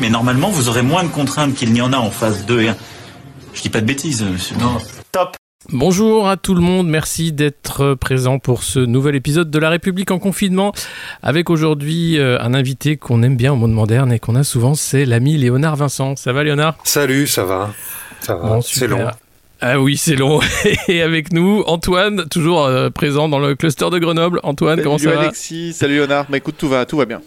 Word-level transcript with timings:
Mais 0.00 0.10
normalement, 0.10 0.48
vous 0.48 0.68
aurez 0.68 0.82
moins 0.82 1.02
de 1.02 1.08
contraintes 1.08 1.54
qu'il 1.54 1.72
n'y 1.72 1.80
en 1.80 1.92
a 1.92 1.96
en 1.96 2.10
phase 2.10 2.46
2 2.46 2.62
et 2.62 2.68
1. 2.68 2.76
Je 3.52 3.62
dis 3.62 3.68
pas 3.68 3.80
de 3.80 3.86
bêtises, 3.86 4.22
monsieur. 4.22 4.56
Non. 4.56 4.78
Top. 5.10 5.36
Bonjour 5.70 6.28
à 6.28 6.36
tout 6.36 6.54
le 6.54 6.60
monde, 6.60 6.88
merci 6.88 7.32
d'être 7.32 7.94
présent 7.94 8.38
pour 8.38 8.62
ce 8.62 8.78
nouvel 8.78 9.16
épisode 9.16 9.50
de 9.50 9.58
La 9.58 9.68
République 9.68 10.12
en 10.12 10.20
confinement 10.20 10.72
avec 11.22 11.50
aujourd'hui 11.50 12.16
euh, 12.16 12.40
un 12.40 12.54
invité 12.54 12.96
qu'on 12.96 13.22
aime 13.24 13.36
bien 13.36 13.52
au 13.52 13.56
monde 13.56 13.72
moderne 13.72 14.12
et 14.12 14.20
qu'on 14.20 14.36
a 14.36 14.44
souvent, 14.44 14.74
c'est 14.74 15.04
l'ami 15.04 15.36
Léonard 15.36 15.74
Vincent. 15.74 16.14
Ça 16.14 16.32
va 16.32 16.44
Léonard? 16.44 16.78
Salut, 16.84 17.26
ça 17.26 17.44
va. 17.44 17.74
Ça 18.20 18.36
va, 18.36 18.60
c'est 18.62 18.86
long. 18.86 19.04
Ah 19.60 19.80
oui, 19.80 19.96
c'est 19.96 20.14
long. 20.14 20.40
Et 20.88 21.02
avec 21.02 21.32
nous, 21.32 21.64
Antoine, 21.66 22.28
toujours 22.28 22.64
euh, 22.64 22.88
présent 22.90 23.28
dans 23.28 23.40
le 23.40 23.56
cluster 23.56 23.90
de 23.90 23.98
Grenoble. 23.98 24.38
Antoine, 24.44 24.80
comment 24.80 24.98
ça 24.98 25.10
va? 25.10 25.20
Alexis, 25.22 25.72
salut 25.72 25.94
Léonard. 25.94 26.26
Mais 26.28 26.34
bah, 26.34 26.36
écoute, 26.38 26.54
tout 26.56 26.68
va, 26.68 26.86
tout 26.86 26.96
va 26.96 27.04
bien. 27.04 27.20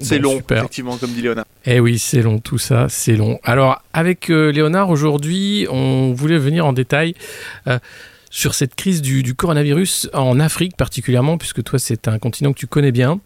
C'est 0.00 0.18
long, 0.18 0.40
effectivement, 0.50 0.96
comme 0.96 1.10
dit 1.10 1.22
Léonard. 1.22 1.44
Eh 1.64 1.80
oui, 1.80 1.98
c'est 1.98 2.22
long, 2.22 2.38
tout 2.38 2.58
ça, 2.58 2.86
c'est 2.88 3.16
long. 3.16 3.38
Alors, 3.42 3.82
avec 3.92 4.30
euh, 4.30 4.50
Léonard, 4.50 4.90
aujourd'hui, 4.90 5.66
on 5.70 6.12
voulait 6.12 6.38
venir 6.38 6.66
en 6.66 6.72
détail 6.72 7.14
euh, 7.66 7.78
sur 8.30 8.54
cette 8.54 8.74
crise 8.74 9.02
du, 9.02 9.34
coronavirus 9.34 10.08
en 10.12 10.40
Afrique 10.40 10.76
particulièrement, 10.76 11.38
puisque 11.38 11.62
toi, 11.62 11.78
c'est 11.78 12.08
un 12.08 12.18
continent 12.18 12.52
que 12.52 12.58
tu 12.58 12.66
connais 12.66 12.92
bien. 12.92 13.20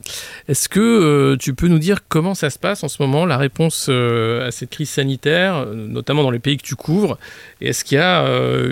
Est-ce 0.48 0.68
que 0.68 0.80
euh, 0.80 1.36
tu 1.36 1.54
peux 1.54 1.68
nous 1.68 1.78
dire 1.78 2.00
comment 2.08 2.34
ça 2.34 2.50
se 2.50 2.58
passe 2.58 2.84
en 2.84 2.88
ce 2.88 3.02
moment, 3.02 3.26
la 3.26 3.36
réponse 3.36 3.88
à 3.88 4.50
cette 4.50 4.70
crise 4.70 4.90
sanitaire, 4.90 5.66
notamment 5.66 6.22
dans 6.22 6.30
les 6.30 6.38
pays 6.38 6.56
que 6.56 6.62
tu 6.62 6.76
couvres? 6.76 7.18
Et 7.60 7.68
est-ce 7.68 7.84
qu'il 7.84 7.98
y 7.98 8.00
a 8.00 8.24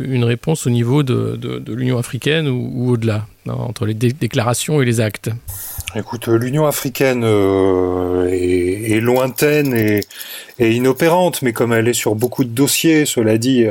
une 0.04 0.24
réponse 0.24 0.66
au 0.66 0.70
niveau 0.70 1.02
de, 1.02 1.38
l'Union 1.72 1.98
africaine 1.98 2.48
ou, 2.48 2.90
au-delà, 2.90 3.26
entre 3.48 3.86
les 3.86 3.94
déclarations 3.94 4.82
et 4.82 4.84
les 4.84 5.00
actes? 5.00 5.30
Écoute, 5.96 6.28
euh, 6.28 6.38
l'Union 6.38 6.66
africaine 6.66 7.22
euh, 7.24 8.28
est, 8.30 9.00
lointaine 9.00 9.74
et, 9.74 10.00
inopérante, 10.60 11.42
mais 11.42 11.52
comme 11.52 11.72
elle 11.72 11.88
est 11.88 11.94
sur 11.94 12.14
beaucoup 12.14 12.44
de 12.44 12.50
dossiers, 12.50 13.06
cela 13.06 13.38
dit, 13.38 13.64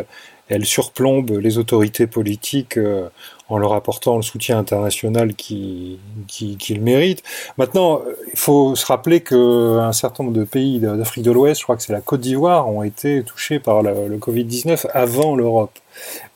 elle 0.49 0.65
surplombe 0.65 1.31
les 1.31 1.57
autorités 1.57 2.07
politiques 2.07 2.77
euh, 2.77 3.07
en 3.47 3.57
leur 3.57 3.73
apportant 3.73 4.15
le 4.17 4.21
soutien 4.21 4.59
international 4.59 5.33
qu'ils 5.33 5.97
qui, 6.27 6.79
méritent. 6.79 7.23
Maintenant, 7.57 8.01
il 8.31 8.37
faut 8.37 8.75
se 8.75 8.85
rappeler 8.85 9.21
qu'un 9.21 9.91
certain 9.91 10.23
nombre 10.23 10.37
de 10.37 10.43
pays 10.43 10.79
d'Afrique 10.79 11.23
de 11.23 11.31
l'Ouest, 11.31 11.59
je 11.59 11.65
crois 11.65 11.75
que 11.75 11.81
c'est 11.81 11.93
la 11.93 12.01
Côte 12.01 12.21
d'Ivoire, 12.21 12.69
ont 12.69 12.83
été 12.83 13.23
touchés 13.23 13.57
par 13.57 13.81
le 13.81 14.17
Covid-19 14.17 14.85
avant 14.93 15.35
l'Europe. 15.35 15.71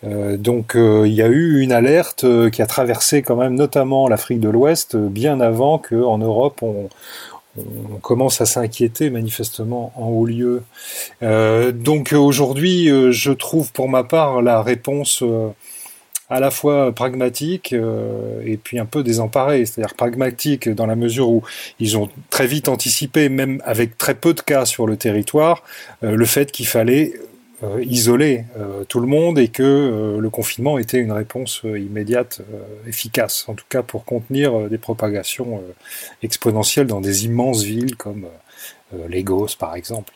Euh, 0.04 0.38
donc 0.38 0.76
euh, 0.76 1.08
il 1.08 1.14
y 1.14 1.22
a 1.22 1.28
eu 1.28 1.62
une 1.62 1.72
alerte 1.72 2.26
qui 2.50 2.62
a 2.62 2.66
traversé 2.66 3.22
quand 3.22 3.38
même 3.38 3.56
notamment 3.56 4.10
l'Afrique 4.10 4.42
de 4.42 4.50
l'Ouest 4.50 4.98
bien 4.98 5.40
avant 5.40 5.78
qu'en 5.78 6.18
Europe 6.18 6.62
on, 6.62 6.90
on 7.58 7.98
commence 7.98 8.42
à 8.42 8.46
s'inquiéter 8.46 9.10
manifestement 9.10 9.92
en 9.96 10.08
haut 10.08 10.26
lieu. 10.26 10.64
donc 11.22 12.14
aujourd'hui, 12.14 12.88
je 13.12 13.32
trouve 13.32 13.72
pour 13.72 13.90
ma 13.90 14.04
part 14.04 14.42
la 14.42 14.62
réponse 14.62 15.24
à 16.30 16.40
la 16.40 16.50
fois 16.50 16.92
pragmatique 16.92 17.74
et 17.74 18.58
puis 18.58 18.80
un 18.80 18.86
peu 18.86 19.04
désemparée, 19.04 19.66
c'est-à-dire 19.66 19.94
pragmatique 19.94 20.68
dans 20.68 20.88
la 20.88 20.96
mesure 20.96 21.30
où 21.30 21.44
ils 21.80 21.96
ont 21.96 22.10
très 22.32 22.48
vite 22.48 22.70
anticipé, 22.70 23.30
même 23.30 23.62
avec 23.66 23.98
très 23.98 24.16
peu 24.16 24.34
de 24.34 24.42
cas 24.42 24.66
sur 24.66 24.88
le 24.88 24.98
territoire, 24.98 25.64
le 26.02 26.26
fait 26.26 26.52
qu'il 26.52 26.68
fallait 26.68 27.14
euh, 27.16 27.33
isoler 27.82 28.46
euh, 28.58 28.84
tout 28.86 29.00
le 29.00 29.08
monde 29.08 29.40
et 29.40 29.48
que 29.48 29.64
euh, 29.64 30.20
le 30.20 30.30
confinement 30.30 30.78
était 30.78 31.00
une 31.00 31.12
réponse 31.12 31.62
immédiate 31.64 32.42
efficace, 32.88 33.46
en 33.48 33.54
tout 33.54 33.66
cas 33.70 33.84
pour 33.84 34.06
contenir 34.06 34.70
des 34.70 34.78
propagations 34.78 35.62
exponentielles 36.22 36.88
dans 36.88 37.02
des 37.02 37.26
immenses 37.26 37.64
villes 37.64 37.96
comme 37.96 38.28
Lagos 39.10 39.56
par 39.58 39.76
exemple 39.76 40.14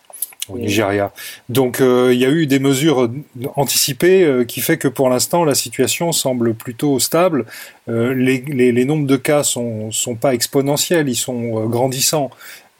au 0.49 0.57
Nigeria. 0.57 1.11
Donc 1.49 1.79
il 1.79 2.17
y 2.17 2.25
a 2.25 2.29
eu 2.29 2.47
des 2.47 2.59
mesures 2.59 3.09
anticipées 3.55 4.45
qui 4.47 4.61
fait 4.61 4.77
que 4.77 4.87
pour 4.87 5.09
l'instant 5.09 5.43
la 5.43 5.55
situation 5.55 6.11
semble 6.11 6.53
plutôt 6.53 6.99
stable. 6.99 7.45
Les, 7.87 8.43
les, 8.47 8.71
les, 8.71 8.85
nombres 8.85 9.07
de 9.07 9.17
cas 9.17 9.43
sont, 9.43 9.91
sont 9.91 10.15
pas 10.15 10.33
exponentiels, 10.33 11.09
ils 11.09 11.15
sont 11.15 11.67
grandissants. 11.67 12.29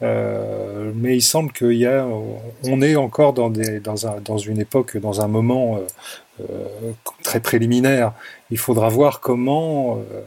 Euh, 0.02 0.92
mais 0.94 1.16
il 1.16 1.22
semble 1.22 1.52
qu'il 1.52 1.72
y 1.72 1.86
a, 1.86 2.06
on 2.64 2.82
est 2.82 2.96
encore 2.96 3.32
dans, 3.32 3.50
des, 3.50 3.80
dans, 3.80 4.06
un, 4.06 4.20
dans 4.20 4.38
une 4.38 4.60
époque, 4.60 4.96
dans 4.96 5.20
un 5.20 5.28
moment 5.28 5.76
euh, 5.76 5.86
euh 6.40 6.92
très 7.24 7.40
préliminaire. 7.40 8.12
Il 8.50 8.58
faudra 8.58 8.88
voir 8.88 9.20
comment 9.20 9.96
euh, 9.96 10.22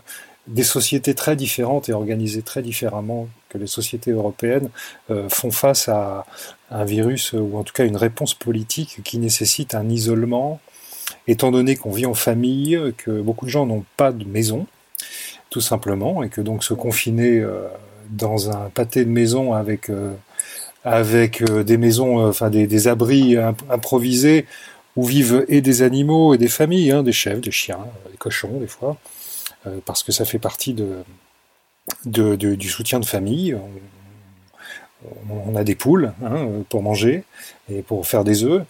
des 0.47 0.63
sociétés 0.63 1.15
très 1.15 1.35
différentes 1.35 1.87
et 1.89 1.93
organisées 1.93 2.41
très 2.41 2.61
différemment 2.61 3.27
que 3.49 3.57
les 3.57 3.67
sociétés 3.67 4.11
européennes 4.11 4.69
euh, 5.09 5.29
font 5.29 5.51
face 5.51 5.87
à 5.87 6.25
un 6.69 6.83
virus 6.83 7.33
ou 7.33 7.57
en 7.57 7.63
tout 7.63 7.73
cas 7.73 7.85
une 7.85 7.97
réponse 7.97 8.33
politique 8.33 9.01
qui 9.03 9.19
nécessite 9.19 9.73
un 9.73 9.89
isolement, 9.89 10.59
étant 11.27 11.51
donné 11.51 11.75
qu'on 11.75 11.91
vit 11.91 12.05
en 12.05 12.13
famille, 12.13 12.79
que 12.97 13.21
beaucoup 13.21 13.45
de 13.45 13.51
gens 13.51 13.65
n'ont 13.65 13.85
pas 13.97 14.11
de 14.11 14.25
maison, 14.25 14.67
tout 15.49 15.61
simplement, 15.61 16.23
et 16.23 16.29
que 16.29 16.41
donc 16.41 16.63
se 16.63 16.73
confiner 16.73 17.43
dans 18.11 18.49
un 18.51 18.69
pâté 18.69 19.05
de 19.05 19.09
maison 19.09 19.53
avec 19.53 19.89
euh, 19.89 20.13
euh, 20.85 21.63
des 21.63 21.77
maisons, 21.77 22.19
euh, 22.19 22.29
enfin 22.29 22.49
des, 22.49 22.87
abris 22.87 23.37
improvisés 23.69 24.45
où 24.95 25.05
vivent 25.05 25.45
et 25.47 25.61
des 25.61 25.81
animaux 25.81 26.33
et 26.33 26.37
des 26.37 26.49
familles, 26.49 26.91
hein, 26.91 27.03
des 27.03 27.13
chèvres, 27.13 27.41
des 27.41 27.51
chiens, 27.51 27.79
des 28.11 28.17
cochons 28.17 28.59
des 28.59 28.67
fois, 28.67 28.97
parce 29.85 30.03
que 30.03 30.11
ça 30.11 30.25
fait 30.25 30.39
partie 30.39 30.75
du 32.05 32.69
soutien 32.69 32.99
de 32.99 33.05
famille 33.05 33.55
a 35.55 35.63
des 35.63 35.75
poules 35.75 36.13
hein, 36.23 36.47
pour 36.69 36.81
manger 36.81 37.23
et 37.71 37.81
pour 37.81 38.07
faire 38.07 38.23
des 38.23 38.43
œufs. 38.43 38.63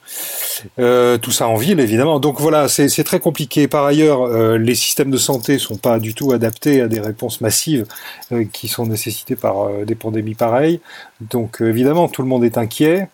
Euh, 0.80 1.18
tout 1.18 1.32
ça 1.32 1.48
en 1.48 1.56
ville, 1.56 1.80
évidemment. 1.80 2.20
Donc 2.20 2.40
voilà, 2.40 2.68
c'est 2.68 3.04
très 3.04 3.20
compliqué. 3.20 3.68
Par 3.68 3.86
ailleurs, 3.86 4.22
euh, 4.22 4.58
les 4.58 4.76
systèmes 4.76 5.12
de 5.12 5.18
santé 5.18 5.58
sont 5.58 5.78
pas 5.78 6.00
du 6.00 6.14
tout 6.14 6.32
adaptés 6.32 6.82
à 6.82 6.88
des 6.88 7.00
réponses 7.00 7.42
massives 7.42 7.86
euh, 8.32 8.46
qui 8.52 8.68
sont 8.68 8.86
nécessitées 8.86 9.36
par 9.36 9.70
des 9.86 9.96
pandémies 9.96 10.36
pareilles. 10.36 10.80
Donc 11.22 11.62
évidemment, 11.62 12.08
tout 12.08 12.22
le 12.22 12.28
monde 12.28 12.44
est 12.44 12.58
inquiet. 12.58 13.08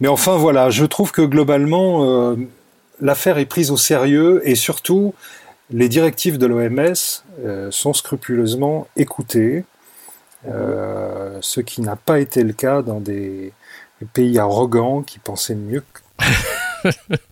Mais 0.00 0.08
enfin 0.08 0.36
voilà, 0.36 0.70
je 0.70 0.84
trouve 0.84 1.12
que 1.12 1.22
globalement, 1.22 2.34
l'affaire 3.00 3.36
est 3.36 3.44
prise 3.44 3.70
au 3.70 3.76
sérieux 3.76 4.40
et 4.44 4.54
surtout, 4.54 5.12
les 5.70 5.90
directives 5.90 6.38
de 6.38 6.46
l'OMS 6.46 7.70
sont 7.70 7.92
scrupuleusement 7.92 8.86
écoutées. 8.96 9.64
Euh, 10.48 11.38
ce 11.42 11.60
qui 11.60 11.82
n'a 11.82 11.96
pas 11.96 12.18
été 12.18 12.42
le 12.42 12.52
cas 12.52 12.82
dans 12.82 13.00
des 13.00 13.52
pays 14.14 14.38
arrogants 14.38 15.02
qui 15.02 15.18
pensaient 15.18 15.54
mieux 15.54 15.84
que... 15.92 16.88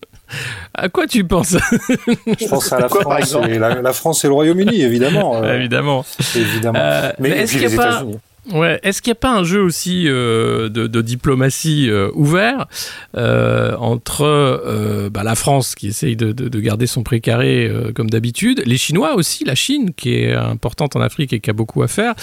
À 0.74 0.88
quoi 0.90 1.06
tu 1.06 1.24
penses? 1.24 1.56
Je 1.88 2.48
pense 2.48 2.72
à 2.72 2.78
la 2.80 2.88
France, 2.88 3.36
et 3.48 3.58
la, 3.58 3.92
France 3.92 4.24
et 4.24 4.28
le 4.28 4.34
Royaume-Uni, 4.34 4.82
évidemment. 4.82 5.42
Euh, 5.42 5.54
évidemment. 5.58 6.04
évidemment. 6.36 6.78
Euh, 6.78 7.12
mais, 7.18 7.30
mais 7.30 7.36
est-ce 7.38 7.58
les 7.58 7.74
États-Unis. 7.74 8.18
Ouais. 8.52 8.80
Est-ce 8.82 9.02
qu'il 9.02 9.10
n'y 9.10 9.16
a 9.16 9.20
pas 9.20 9.34
un 9.34 9.44
jeu 9.44 9.62
aussi 9.62 10.04
euh, 10.06 10.68
de, 10.68 11.02
diplomatie 11.02 11.90
euh, 11.90 12.10
ouvert 12.14 12.66
euh, 13.16 13.76
entre 13.76 15.08
bah, 15.10 15.22
la 15.22 15.34
France 15.34 15.74
qui 15.74 15.88
essaye 15.88 16.16
de, 16.16 16.32
de 16.32 16.60
garder 16.60 16.86
son 16.86 17.02
précaré 17.02 17.70
comme 17.94 18.10
d'habitude, 18.10 18.62
les 18.64 18.78
Chinois 18.78 19.14
aussi, 19.14 19.44
la 19.44 19.54
Chine 19.54 19.92
qui 19.94 20.14
est 20.14 20.34
importante 20.34 20.96
en 20.96 21.00
Afrique 21.00 21.32
et 21.32 21.40
qui 21.40 21.50
a 21.50 21.52
beaucoup 21.52 21.82
à 21.82 21.88
faire. 21.88 22.14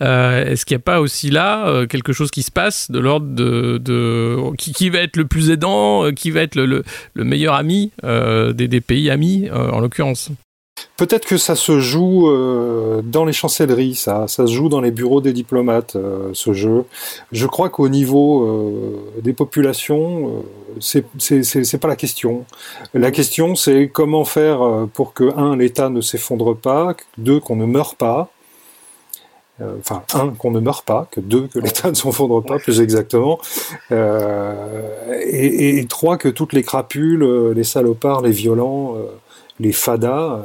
Est-ce 0.00 0.64
qu'il 0.64 0.74
n'y 0.76 0.80
a 0.80 0.84
pas 0.84 1.00
aussi 1.00 1.30
là 1.30 1.86
quelque 1.86 2.12
chose 2.12 2.30
qui 2.30 2.42
se 2.42 2.50
passe 2.50 2.90
de 2.90 2.98
l'ordre 2.98 3.26
de, 3.28 4.56
qui, 4.56 4.90
va 4.90 4.98
être 4.98 5.16
le 5.16 5.26
plus 5.26 5.50
aidant, 5.50 6.10
qui 6.12 6.30
va 6.30 6.40
être 6.40 6.54
le, 6.54 6.66
le, 6.66 6.84
le 7.14 7.24
meilleur 7.24 7.54
ami 7.54 7.92
des, 8.02 8.80
pays 8.80 9.10
amis 9.10 9.48
en 9.50 9.80
l'occurrence? 9.80 10.30
Peut-être 10.96 11.26
que 11.26 11.36
ça 11.36 11.56
se 11.56 11.80
joue 11.80 12.28
euh, 12.28 13.02
dans 13.02 13.24
les 13.24 13.32
chancelleries, 13.32 13.94
ça, 13.94 14.26
ça 14.28 14.46
se 14.46 14.52
joue 14.52 14.68
dans 14.68 14.80
les 14.80 14.90
bureaux 14.90 15.20
des 15.20 15.32
diplomates, 15.32 15.96
euh, 15.96 16.30
ce 16.32 16.52
jeu. 16.52 16.84
Je 17.32 17.46
crois 17.46 17.68
qu'au 17.68 17.88
niveau 17.88 18.44
euh, 18.44 19.20
des 19.22 19.32
populations, 19.32 20.44
c'est 20.80 21.04
c'est 21.18 21.78
pas 21.78 21.88
la 21.88 21.96
question. 21.96 22.44
La 22.94 23.10
question, 23.10 23.54
c'est 23.54 23.88
comment 23.92 24.24
faire 24.24 24.86
pour 24.92 25.12
que 25.14 25.36
un, 25.36 25.56
l'État 25.56 25.88
ne 25.88 26.00
s'effondre 26.00 26.56
pas, 26.56 26.94
deux, 27.18 27.40
qu'on 27.40 27.56
ne 27.56 27.66
meure 27.66 27.96
pas, 27.96 28.30
euh, 29.60 29.76
enfin 29.78 30.02
un 30.14 30.30
qu'on 30.30 30.50
ne 30.50 30.58
meurt 30.58 30.84
pas, 30.84 31.06
que 31.12 31.20
deux 31.20 31.46
que 31.46 31.60
l'État 31.60 31.88
ne 31.88 31.94
s'enfondre 31.94 32.42
pas 32.42 32.58
plus 32.58 32.80
exactement, 32.80 33.38
euh, 33.92 35.20
et, 35.22 35.78
et, 35.78 35.86
trois 35.86 36.16
que 36.16 36.28
toutes 36.28 36.52
les 36.52 36.64
crapules, 36.64 37.22
euh, 37.22 37.54
les 37.54 37.62
salopards, 37.62 38.22
les 38.22 38.32
violents, 38.32 38.96
les 39.60 39.72
fadas 39.72 40.42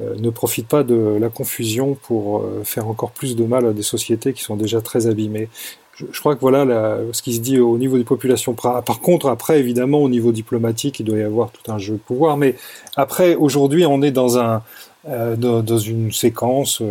ne 0.00 0.30
profitent 0.30 0.68
pas 0.68 0.82
de 0.82 1.16
la 1.18 1.28
confusion 1.28 1.94
pour 1.94 2.44
faire 2.64 2.88
encore 2.88 3.10
plus 3.10 3.34
de 3.36 3.44
mal 3.44 3.66
à 3.66 3.72
des 3.72 3.82
sociétés 3.82 4.32
qui 4.32 4.42
sont 4.42 4.56
déjà 4.56 4.80
très 4.80 5.06
abîmées. 5.06 5.48
Je, 5.94 6.20
crois 6.20 6.34
que 6.34 6.40
voilà 6.40 6.98
ce 7.12 7.22
qui 7.22 7.34
se 7.34 7.40
dit 7.40 7.58
au 7.58 7.78
niveau 7.78 7.96
des 7.96 8.04
populations. 8.04 8.54
Par 8.54 9.00
contre, 9.00 9.28
après, 9.28 9.58
évidemment, 9.58 10.02
au 10.02 10.10
niveau 10.10 10.32
diplomatique, 10.32 11.00
il 11.00 11.04
doit 11.04 11.18
y 11.18 11.22
avoir 11.22 11.50
tout 11.50 11.70
un 11.72 11.78
jeu 11.78 11.94
de 11.94 11.98
pouvoir. 11.98 12.36
Mais 12.36 12.56
après, 12.96 13.34
aujourd'hui, 13.34 13.86
on 13.86 14.02
est 14.02 14.10
dans 14.10 14.38
un 14.38 14.62
dans, 15.06 15.78
une 15.78 16.12
séquence 16.12 16.82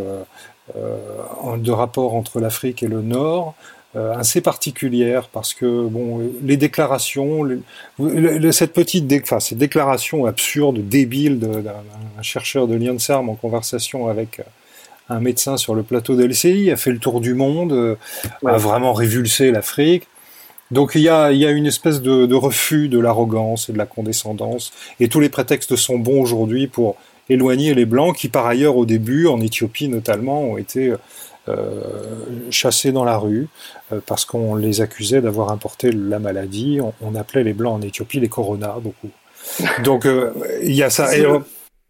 euh, 0.75 1.57
de 1.57 1.71
rapport 1.71 2.15
entre 2.15 2.39
l'Afrique 2.39 2.81
et 2.81 2.87
le 2.87 3.03
Nord 3.03 3.53
euh, 3.53 3.74
assez 3.95 4.41
particulière 4.41 5.29
parce 5.31 5.53
que 5.53 5.87
bon 5.87 6.21
les 6.43 6.57
déclarations 6.57 7.47
cette 8.51 8.73
petite 8.73 9.11
enfin, 9.23 9.39
cette 9.39 9.57
déclaration 9.57 10.25
absurde 10.25 10.79
débile 10.87 11.39
d'un 11.39 12.21
chercheur 12.21 12.67
de 12.67 12.75
l'INSERM 12.75 13.29
en 13.29 13.35
conversation 13.35 14.07
avec 14.07 14.41
un 15.09 15.19
médecin 15.19 15.57
sur 15.57 15.75
le 15.75 15.83
plateau 15.83 16.15
d'LCI 16.15 16.71
a 16.71 16.77
fait 16.77 16.91
le 16.91 16.99
tour 16.99 17.21
du 17.21 17.33
monde 17.33 17.71
euh, 17.71 17.95
a 18.45 18.57
vraiment 18.57 18.93
révulsé 18.93 19.51
l'Afrique. 19.51 20.07
Donc 20.71 20.93
il 20.95 21.01
y 21.01 21.09
a, 21.09 21.31
il 21.31 21.37
y 21.37 21.45
a 21.45 21.51
une 21.51 21.67
espèce 21.67 22.01
de, 22.01 22.25
de 22.25 22.35
refus 22.35 22.89
de 22.89 22.99
l'arrogance 22.99 23.69
et 23.69 23.73
de 23.73 23.77
la 23.77 23.85
condescendance. 23.85 24.73
Et 24.99 25.07
tous 25.07 25.19
les 25.19 25.29
prétextes 25.29 25.75
sont 25.75 25.99
bons 25.99 26.21
aujourd'hui 26.21 26.67
pour 26.67 26.95
éloigner 27.29 27.73
les 27.75 27.85
Blancs 27.85 28.15
qui, 28.15 28.29
par 28.29 28.47
ailleurs, 28.47 28.75
au 28.75 28.85
début, 28.85 29.27
en 29.27 29.41
Éthiopie 29.41 29.89
notamment, 29.89 30.41
ont 30.41 30.57
été 30.57 30.89
euh, 30.89 30.97
chassés 32.49 32.91
dans 32.91 33.03
la 33.03 33.17
rue 33.17 33.47
euh, 33.91 33.99
parce 34.05 34.25
qu'on 34.25 34.55
les 34.55 34.81
accusait 34.81 35.21
d'avoir 35.21 35.51
importé 35.51 35.91
la 35.91 36.19
maladie. 36.19 36.79
On, 37.01 37.15
appelait 37.15 37.43
les 37.43 37.53
Blancs 37.53 37.75
en 37.75 37.81
Éthiopie 37.81 38.19
les 38.19 38.29
Corona, 38.29 38.75
beaucoup. 38.81 39.09
Donc 39.83 40.05
euh, 40.05 40.31
il 40.63 40.73
y 40.73 40.83
a 40.83 40.89
ça. 40.89 41.09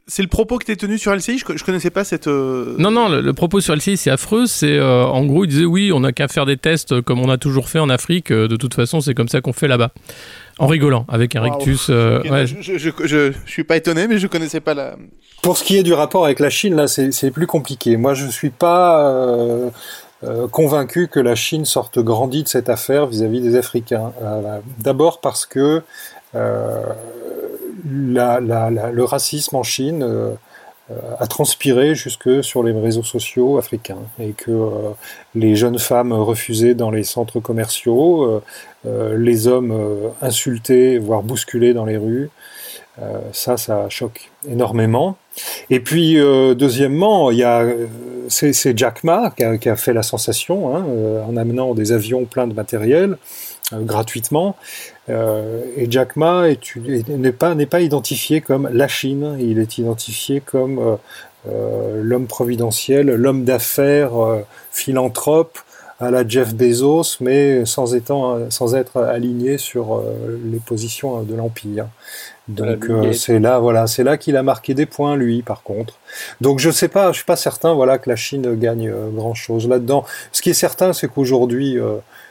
C'est 0.07 0.22
le 0.22 0.28
propos 0.28 0.60
que 0.60 0.66
tu 0.66 0.78
tenu 0.78 1.00
sur 1.00 1.16
LCI 1.16 1.40
je, 1.40 1.46
je 1.57 1.63
connaissais 1.63 1.90
pas 1.90 2.04
cette. 2.04 2.28
Non, 2.28 2.92
non, 2.92 3.10
le, 3.10 3.34
propos 3.34 3.60
sur 3.60 3.75
LCI, 3.75 3.98
c'est 3.98 4.12
affreux. 4.12 4.46
C'est 4.46 4.80
en 4.80 5.25
gros, 5.25 5.46
il 5.46 5.48
disait 5.48 5.66
oui, 5.66 5.92
on 5.92 6.02
n'a 6.02 6.12
qu'à 6.12 6.28
faire 6.28 6.46
des 6.46 6.57
tests 6.57 7.02
comme 7.02 7.19
on 7.19 7.30
a 7.30 7.38
toujours 7.38 7.69
fait 7.69 7.80
en 7.80 7.90
Afrique. 7.90 8.31
de 8.31 8.56
toute 8.56 8.75
façon, 8.75 9.02
c'est 9.02 9.16
comme 9.16 9.30
ça 9.30 9.42
qu'on 9.42 9.54
fait 9.54 9.68
là-bas. 9.68 9.92
En 10.57 10.68
rigolant, 10.68 11.06
avec 11.10 11.36
un 11.36 11.42
rictus. 11.42 11.88
Euh, 11.90 12.22
je, 12.46 12.78
je, 12.78 12.90
je, 13.04 13.34
suis 13.46 13.66
pas 13.66 13.75
étonné, 13.75 14.07
mais 14.07 14.19
je 14.19 14.28
connaissais 14.28 14.62
pas 14.62 14.74
la. 14.74 14.96
Pour 15.42 15.57
ce 15.57 15.66
qui 15.66 15.78
est 15.78 15.84
du 15.84 15.92
rapport 15.92 16.24
avec 16.24 16.40
la 16.40 16.50
Chine, 16.50 16.75
là, 16.75 16.88
c'est 16.88 17.31
plus 17.31 17.46
compliqué. 17.46 17.98
Moi, 17.98 18.13
je 18.13 18.25
suis 18.28 18.52
pas 18.52 19.12
euh, 19.12 19.69
euh, 20.24 20.48
convaincu 20.48 21.10
que 21.10 21.19
la 21.19 21.36
Chine 21.36 21.66
sorte 21.66 22.00
grandie 22.00 22.44
de 22.44 22.48
cette 22.48 22.69
affaire 22.69 23.06
vis-à-vis 23.06 23.42
des 23.42 23.57
Africains. 23.57 24.13
D'abord 24.80 25.19
parce 25.19 25.46
que 25.46 25.81
le 27.86 29.04
racisme 29.04 29.56
en 29.56 29.64
Chine 29.64 30.36
euh, 30.92 31.00
a 31.18 31.26
transpiré 31.26 31.96
jusque 31.96 32.44
sur 32.44 32.62
les 32.62 32.72
réseaux 32.72 33.02
sociaux 33.02 33.58
africains 33.58 34.04
et 34.20 34.34
que 34.34 34.52
euh, 34.52 34.92
les 35.34 35.56
jeunes 35.56 35.80
femmes 35.80 36.14
refusées 36.14 36.76
dans 36.76 36.92
les 36.92 37.04
centres 37.04 37.40
commerciaux, 37.40 38.44
euh, 38.86 39.18
les 39.18 39.48
hommes 39.48 40.14
insultés, 40.22 41.00
voire 41.00 41.24
bousculés 41.24 41.74
dans 41.74 41.86
les 41.86 41.98
rues, 41.98 42.30
ça, 43.34 43.58
ça 43.58 43.90
choque 43.90 44.30
énormément. 44.48 45.18
Et 45.70 45.81
puis, 45.81 46.16
deuxièmement, 46.16 47.30
il 47.30 47.40
y 47.40 47.44
a 47.44 47.66
c'est 48.30 48.78
Jack 48.78 49.04
Ma 49.04 49.34
qui 49.36 49.44
a, 49.44 49.58
qui 49.58 49.68
a, 49.68 49.76
fait 49.76 49.92
la 49.92 50.04
sensation 50.04 50.74
hein, 50.74 50.86
en 51.28 51.36
amenant 51.36 51.74
des 51.74 51.92
avions 51.92 52.24
pleins 52.24 52.48
de 52.48 52.54
matériel 52.54 53.18
gratuitement. 53.74 54.56
Euh, 55.10 55.63
et 55.75 55.90
Jack 55.90 56.16
Ma 56.16 56.46
n'est 56.48 57.31
pas, 57.31 57.81
identifié 57.81 58.42
comme 58.42 58.69
la 58.72 58.88
Chine, 58.88 59.38
il 59.40 59.60
est 59.60 59.78
identifié 59.78 60.42
comme 60.42 60.80
euh, 60.80 60.96
euh, 61.48 62.02
l'homme 62.02 62.28
providentiel, 62.28 63.07
l'homme 63.07 63.44
d'affaires 63.44 64.13
philanthrope 64.72 65.60
à 66.00 66.12
la 66.12 66.28
Jeff 66.28 66.54
Bezos, 66.54 67.18
mais 67.22 67.66
sans, 67.66 67.96
étant, 67.96 68.50
sans 68.50 68.75
être 68.75 69.02
aligné 69.02 69.57
sur 69.57 70.04
les 70.44 70.60
positions 70.60 71.22
de 71.22 71.36
l'empire. 71.36 71.88
Donc 72.50 72.90
c'est 73.13 73.40
là, 73.40 73.60
voilà, 73.60 73.88
c'est 73.88 74.04
là 74.04 74.18
qu'il 74.18 74.36
a 74.36 74.44
marqué 74.44 74.74
des 74.74 74.86
points 74.86 75.16
lui, 75.16 75.42
par 75.42 75.63
contre. 75.63 75.94
Donc 76.42 76.60
je 76.60 76.69
sais 76.69 76.90
pas, 76.90 77.12
je 77.13 77.18
suis 77.18 77.25
pas 77.25 77.38
certain, 77.38 77.74
voilà, 77.74 77.98
que 77.98 78.10
la 78.10 78.18
Chine 78.18 78.56
gagne 78.56 78.92
grand 79.13 79.36
chose 79.36 79.69
là-dedans. 79.69 80.04
Ce 80.34 80.42
qui 80.42 80.50
est 80.50 80.56
certain, 80.56 80.92
c'est 80.92 81.07
qu'aujourd'hui, 81.07 81.80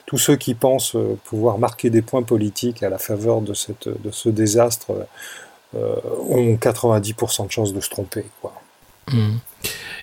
tous 0.07 0.19
ceux 0.19 0.37
qui 0.37 0.55
pensent 0.55 0.97
euh, 0.97 1.19
pouvoir 1.25 1.59
marquer 1.59 1.91
des 1.91 2.03
points 2.03 2.23
politiques 2.23 2.83
à 2.83 2.89
la 2.89 2.99
faveur 2.99 3.41
de, 3.41 3.55
cette, 3.55 3.89
de 3.89 4.11
ce 4.11 4.29
désastre 4.29 5.07
euh, 5.75 5.97
ont 6.29 6.55
90% 6.55 7.47
de 7.47 7.51
chances 7.51 7.73
de 7.73 7.81
se 7.81 7.89
tromper. 7.89 8.27
Quoi. 8.41 8.53
Mmh. 9.13 9.37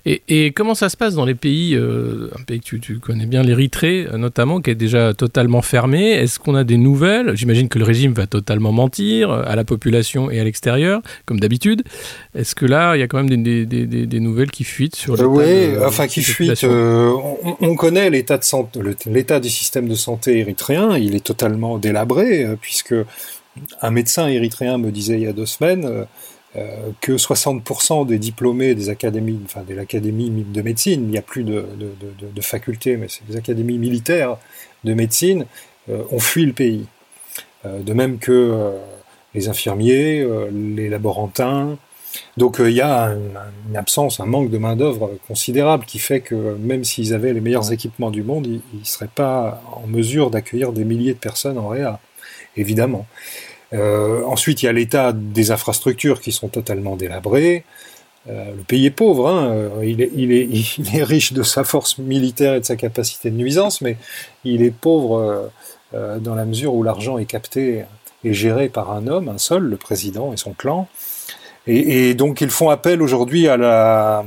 Et, 0.05 0.51
comment 0.55 0.75
ça 0.75 0.89
se 0.89 0.97
passe 0.97 1.15
dans 1.15 1.25
les 1.25 1.35
pays, 1.35 1.75
euh, 1.75 2.29
un 2.37 2.43
pays 2.43 2.59
que 2.59 2.75
tu, 2.75 2.99
connais 2.99 3.25
bien, 3.25 3.43
l'Érythrée 3.43 4.07
notamment, 4.17 4.61
qui 4.61 4.71
est 4.71 4.75
déjà 4.75 5.13
totalement 5.13 5.61
fermé? 5.61 6.11
Est-ce 6.11 6.39
qu'on 6.39 6.55
a 6.55 6.63
des 6.63 6.77
nouvelles? 6.77 7.35
J'imagine 7.35 7.69
que 7.69 7.79
le 7.79 7.85
régime 7.85 8.13
va 8.13 8.27
totalement 8.27 8.71
mentir 8.71 9.31
à 9.31 9.55
la 9.55 9.63
population 9.63 10.31
et 10.31 10.39
à 10.39 10.43
l'extérieur, 10.43 11.01
comme 11.25 11.39
d'habitude. 11.39 11.83
Est-ce 12.35 12.55
que 12.55 12.65
là, 12.65 12.95
il 12.95 12.99
y 12.99 13.03
a 13.03 13.07
quand 13.07 13.17
même 13.17 13.29
des, 13.29 13.65
des, 13.65 13.85
des, 13.85 14.05
des 14.05 14.19
nouvelles 14.19 14.51
qui 14.51 14.63
fuitent 14.63 14.95
sur 14.95 15.15
l'état 15.15 15.27
Oui, 15.27 15.77
enfin 15.85 16.07
qui 16.07 16.21
fuitent. 16.21 16.63
Euh, 16.63 17.11
on, 17.43 17.57
on, 17.59 17.75
connaît 17.75 18.09
l'état 18.09 18.37
de 18.37 18.43
santé, 18.43 18.79
l'état 19.05 19.39
du 19.39 19.49
système 19.49 19.87
de 19.87 19.95
santé 19.95 20.39
érythréen. 20.39 20.97
Il 20.97 21.15
est 21.15 21.23
totalement 21.23 21.77
délabré, 21.77 22.43
euh, 22.43 22.55
puisque 22.59 22.95
un 23.81 23.91
médecin 23.91 24.27
érythréen 24.27 24.77
me 24.77 24.91
disait 24.91 25.15
il 25.15 25.23
y 25.23 25.27
a 25.27 25.33
deux 25.33 25.45
semaines 25.45 25.85
euh, 25.85 26.05
que 26.99 27.13
60% 27.13 28.05
des 28.05 28.19
diplômés 28.19 28.75
des 28.75 28.89
académies, 28.89 29.39
enfin 29.45 29.63
de 29.67 29.73
l'académie 29.73 30.29
de 30.29 30.61
médecine, 30.61 31.03
il 31.03 31.09
n'y 31.09 31.17
a 31.17 31.21
plus 31.21 31.43
de 31.43 31.65
facultés, 32.41 32.97
mais 32.97 33.07
c'est 33.07 33.25
des 33.25 33.37
académies 33.37 33.77
militaires 33.77 34.37
de 34.83 34.93
médecine, 34.93 35.45
euh, 35.89 36.03
ont 36.11 36.19
fui 36.19 36.45
le 36.45 36.53
pays. 36.53 36.85
Euh, 37.65 37.79
de 37.81 37.93
même 37.93 38.17
que 38.17 38.71
les 39.33 39.47
infirmiers, 39.47 40.27
les 40.51 40.89
laborantins. 40.89 41.77
Donc 42.35 42.57
il 42.59 42.71
y 42.71 42.81
a 42.81 43.13
une 43.69 43.77
absence, 43.77 44.19
un 44.19 44.25
manque 44.25 44.49
de 44.49 44.57
main-d'œuvre 44.57 45.17
considérable 45.25 45.85
qui 45.85 45.99
fait 45.99 46.19
que 46.19 46.35
même 46.35 46.83
s'ils 46.83 47.13
avaient 47.13 47.31
les 47.31 47.39
meilleurs 47.39 47.71
équipements 47.71 48.11
du 48.11 48.23
monde, 48.23 48.45
ils 48.47 48.79
ne 48.79 48.83
seraient 48.83 49.07
pas 49.07 49.63
en 49.71 49.87
mesure 49.87 50.31
d'accueillir 50.31 50.73
des 50.73 50.83
milliers 50.83 51.13
de 51.13 51.19
personnes 51.19 51.57
en 51.57 51.69
réa, 51.69 52.01
évidemment. 52.57 53.05
Euh, 53.73 54.23
ensuite, 54.25 54.63
il 54.63 54.65
y 54.65 54.69
a 54.69 54.73
l'état 54.73 55.13
des 55.13 55.51
infrastructures 55.51 56.21
qui 56.21 56.31
sont 56.31 56.49
totalement 56.49 56.95
délabrées. 56.95 57.63
Euh, 58.29 58.51
le 58.55 58.63
pays 58.63 58.85
est 58.85 58.91
pauvre, 58.91 59.27
hein. 59.29 59.51
Euh, 59.51 59.85
il, 59.85 60.01
est, 60.01 61.03
riche 61.03 61.33
de 61.33 61.43
sa 61.43 61.63
force 61.63 61.97
militaire 61.97 62.55
et 62.55 62.59
de 62.59 62.65
sa 62.65 62.75
capacité 62.75 63.31
de 63.31 63.37
nuisance, 63.37 63.81
mais 63.81 63.97
il 64.43 64.61
est 64.61 64.71
pauvre 64.71 65.49
dans 65.93 66.35
la 66.35 66.45
mesure 66.45 66.73
où 66.73 66.83
l'argent 66.83 67.17
est 67.17 67.25
capté 67.25 67.83
et 68.23 68.33
géré 68.33 68.69
par 68.69 68.91
un 68.91 69.07
homme, 69.07 69.27
un 69.27 69.37
seul, 69.37 69.63
le 69.63 69.75
président 69.75 70.31
et 70.31 70.37
son 70.37 70.53
clan. 70.53 70.87
Et, 71.67 72.13
donc 72.13 72.39
ils 72.39 72.49
font 72.49 72.69
appel 72.69 73.01
aujourd'hui 73.01 73.49
à, 73.49 74.23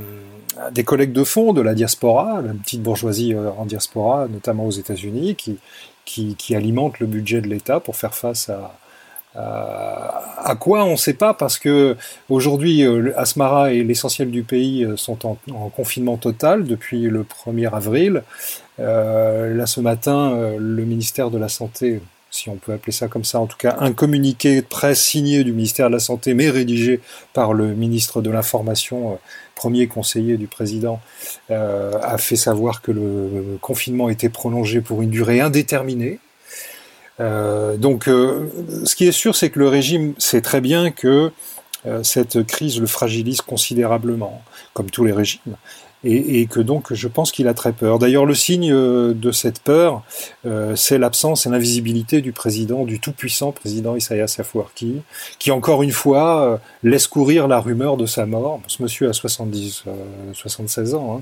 des 0.71 0.83
collègues 0.83 1.11
de 1.11 1.23
fonds 1.23 1.53
de 1.53 1.61
la 1.61 1.73
diaspora, 1.73 2.41
la 2.41 2.53
petite 2.53 2.83
bourgeoisie 2.83 3.33
en 3.35 3.65
diaspora, 3.65 4.27
notamment 4.27 4.67
aux 4.67 4.71
États-Unis, 4.71 5.35
qui, 5.35 5.57
qui, 6.05 6.35
qui 6.35 6.55
alimente 6.55 6.99
le 6.99 7.07
budget 7.07 7.41
de 7.41 7.47
l'État 7.47 7.79
pour 7.79 7.95
faire 7.95 8.13
face 8.13 8.49
à, 8.49 8.77
euh, 9.37 9.41
à 9.41 10.55
quoi 10.55 10.85
on 10.85 10.91
ne 10.91 10.95
sait 10.95 11.13
pas 11.13 11.33
parce 11.33 11.57
que 11.57 11.97
aujourd'hui 12.29 12.83
euh, 12.83 13.11
Asmara 13.17 13.73
et 13.73 13.83
l'essentiel 13.83 14.31
du 14.31 14.43
pays 14.43 14.85
euh, 14.85 14.95
sont 14.95 15.25
en, 15.25 15.35
confinement 15.69 16.15
total 16.15 16.63
depuis 16.63 17.01
le 17.01 17.23
1er 17.23 17.69
avril. 17.73 18.23
là 18.77 19.65
ce 19.65 19.81
matin, 19.81 20.55
le 20.57 20.85
ministère 20.85 21.31
de 21.31 21.37
la 21.37 21.49
Santé, 21.49 22.01
si 22.31 22.49
on 22.49 22.55
peut 22.55 22.73
appeler 22.73 22.91
ça 22.91 23.07
comme 23.07 23.25
ça, 23.25 23.39
en 23.39 23.47
tout 23.47 23.57
cas 23.57 23.75
un 23.79 23.91
communiqué 23.91 24.61
de 24.61 24.65
presse 24.65 25.01
signé 25.01 25.43
du 25.43 25.51
ministère 25.51 25.87
de 25.87 25.93
la 25.93 25.99
Santé 25.99 26.33
mais 26.33 26.49
rédigé 26.49 27.01
par 27.33 27.53
le 27.53 27.73
ministre 27.73 28.21
de 28.21 28.29
l'Information, 28.29 29.17
premier 29.55 29.87
conseiller 29.87 30.37
du 30.37 30.47
président, 30.47 30.99
a 31.49 32.17
fait 32.17 32.35
savoir 32.35 32.81
que 32.81 32.91
le 32.91 33.57
confinement 33.61 34.09
était 34.09 34.29
prolongé 34.29 34.81
pour 34.81 35.01
une 35.01 35.09
durée 35.09 35.41
indéterminée. 35.41 36.19
Euh, 37.19 37.77
donc, 37.77 38.07
euh, 38.07 38.49
ce 38.85 38.95
qui 38.95 39.07
est 39.07 39.11
sûr, 39.11 39.35
c'est 39.35 39.49
que 39.49 39.59
le 39.59 39.67
régime 39.67 40.13
sait 40.17 40.41
très 40.41 40.61
bien 40.61 40.91
que 40.91 41.31
euh, 41.85 42.03
cette 42.03 42.45
crise 42.45 42.79
le 42.79 42.87
fragilise 42.87 43.41
considérablement, 43.41 44.41
comme 44.73 44.89
tous 44.89 45.05
les 45.05 45.11
régimes. 45.11 45.55
et, 46.03 46.45
que 46.45 46.59
donc 46.59 46.93
je 46.93 47.07
pense 47.07 47.31
qu'il 47.31 47.47
a 47.47 47.55
très 47.55 47.73
peur. 47.73 47.97
D'ailleurs, 47.97 48.27
le 48.27 48.35
signe 48.35 48.71
de 48.71 49.31
cette 49.31 49.59
peur, 49.59 50.03
c'est 50.75 50.99
l'absence 50.99 51.47
et 51.47 51.49
l'invisibilité 51.49 52.21
du 52.21 52.31
président, 52.31 52.85
du 52.85 52.99
tout-puissant 52.99 53.51
président 53.51 53.95
Isaias 53.95 54.35
Afwerki, 54.37 55.01
qui 55.39 55.49
encore 55.49 55.81
une 55.81 55.91
fois 55.91 56.59
laisse 56.83 57.07
courir 57.07 57.47
la 57.47 57.59
rumeur 57.59 57.97
de 57.97 58.05
sa 58.05 58.27
mort. 58.27 58.61
Ce 58.67 58.83
monsieur 58.83 59.09
a 59.09 59.13
70, 59.13 59.85
76 60.33 60.93
ans, 60.93 61.17
hein. 61.17 61.21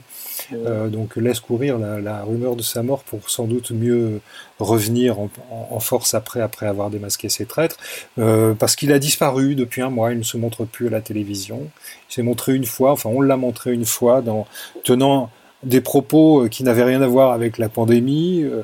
Donc 0.51 1.15
laisse 1.15 1.39
courir 1.39 1.77
la, 1.77 2.23
rumeur 2.23 2.55
de 2.55 2.61
sa 2.61 2.83
mort 2.83 3.03
pour 3.03 3.29
sans 3.29 3.45
doute 3.45 3.71
mieux 3.71 4.21
revenir 4.59 5.17
en, 5.19 5.79
force 5.79 6.13
après, 6.13 6.41
après 6.41 6.67
avoir 6.67 6.89
démasqué 6.89 7.29
ses 7.29 7.45
traîtres, 7.45 7.77
parce 8.15 8.75
qu'il 8.75 8.91
a 8.91 8.99
disparu 8.99 9.55
depuis 9.55 9.81
un 9.81 9.89
mois, 9.89 10.11
il 10.11 10.19
ne 10.19 10.23
se 10.23 10.37
montre 10.37 10.65
plus 10.65 10.87
à 10.87 10.89
la 10.89 11.01
télévision. 11.01 11.67
Il 12.09 12.13
s'est 12.13 12.23
montré 12.23 12.55
une 12.55 12.65
fois, 12.65 12.91
enfin 12.91 13.09
on 13.09 13.21
l'a 13.21 13.37
montré 13.37 13.73
une 13.73 13.85
fois 13.85 14.21
dans 14.21 14.47
tenant 14.83 15.29
des 15.63 15.81
propos 15.81 16.43
euh, 16.43 16.49
qui 16.49 16.63
n'avaient 16.63 16.83
rien 16.83 17.01
à 17.01 17.07
voir 17.07 17.31
avec 17.31 17.57
la 17.57 17.69
pandémie, 17.69 18.43
euh, 18.43 18.63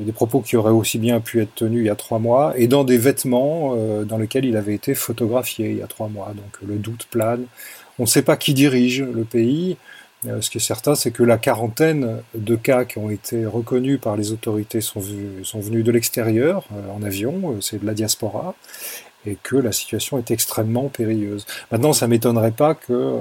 des 0.00 0.12
propos 0.12 0.40
qui 0.40 0.56
auraient 0.56 0.72
aussi 0.72 0.98
bien 0.98 1.20
pu 1.20 1.40
être 1.40 1.54
tenus 1.54 1.82
il 1.82 1.86
y 1.86 1.90
a 1.90 1.96
trois 1.96 2.18
mois, 2.18 2.54
et 2.56 2.66
dans 2.66 2.84
des 2.84 2.98
vêtements 2.98 3.74
euh, 3.76 4.04
dans 4.04 4.18
lesquels 4.18 4.44
il 4.44 4.56
avait 4.56 4.74
été 4.74 4.94
photographié 4.94 5.70
il 5.70 5.78
y 5.78 5.82
a 5.82 5.86
trois 5.86 6.08
mois. 6.08 6.32
Donc 6.34 6.68
le 6.68 6.76
doute 6.76 7.06
plane. 7.10 7.44
On 7.98 8.04
ne 8.04 8.08
sait 8.08 8.22
pas 8.22 8.36
qui 8.36 8.54
dirige 8.54 9.02
le 9.02 9.24
pays. 9.24 9.76
Ce 10.24 10.50
qui 10.50 10.58
est 10.58 10.60
certain, 10.60 10.94
c'est 10.96 11.12
que 11.12 11.22
la 11.22 11.38
quarantaine 11.38 12.22
de 12.34 12.56
cas 12.56 12.84
qui 12.84 12.98
ont 12.98 13.08
été 13.08 13.46
reconnus 13.46 14.00
par 14.00 14.16
les 14.16 14.32
autorités 14.32 14.80
sont, 14.80 15.00
venus 15.00 15.84
de 15.84 15.92
l'extérieur, 15.92 16.64
en 16.92 17.02
avion, 17.04 17.60
c'est 17.60 17.80
de 17.80 17.86
la 17.86 17.94
diaspora, 17.94 18.56
et 19.26 19.36
que 19.42 19.56
la 19.56 19.72
situation 19.72 20.18
est 20.18 20.30
extrêmement 20.30 20.88
périlleuse. 20.88 21.46
Maintenant, 21.70 21.92
ça 21.92 22.08
m'étonnerait 22.08 22.50
pas 22.50 22.74
que, 22.74 23.14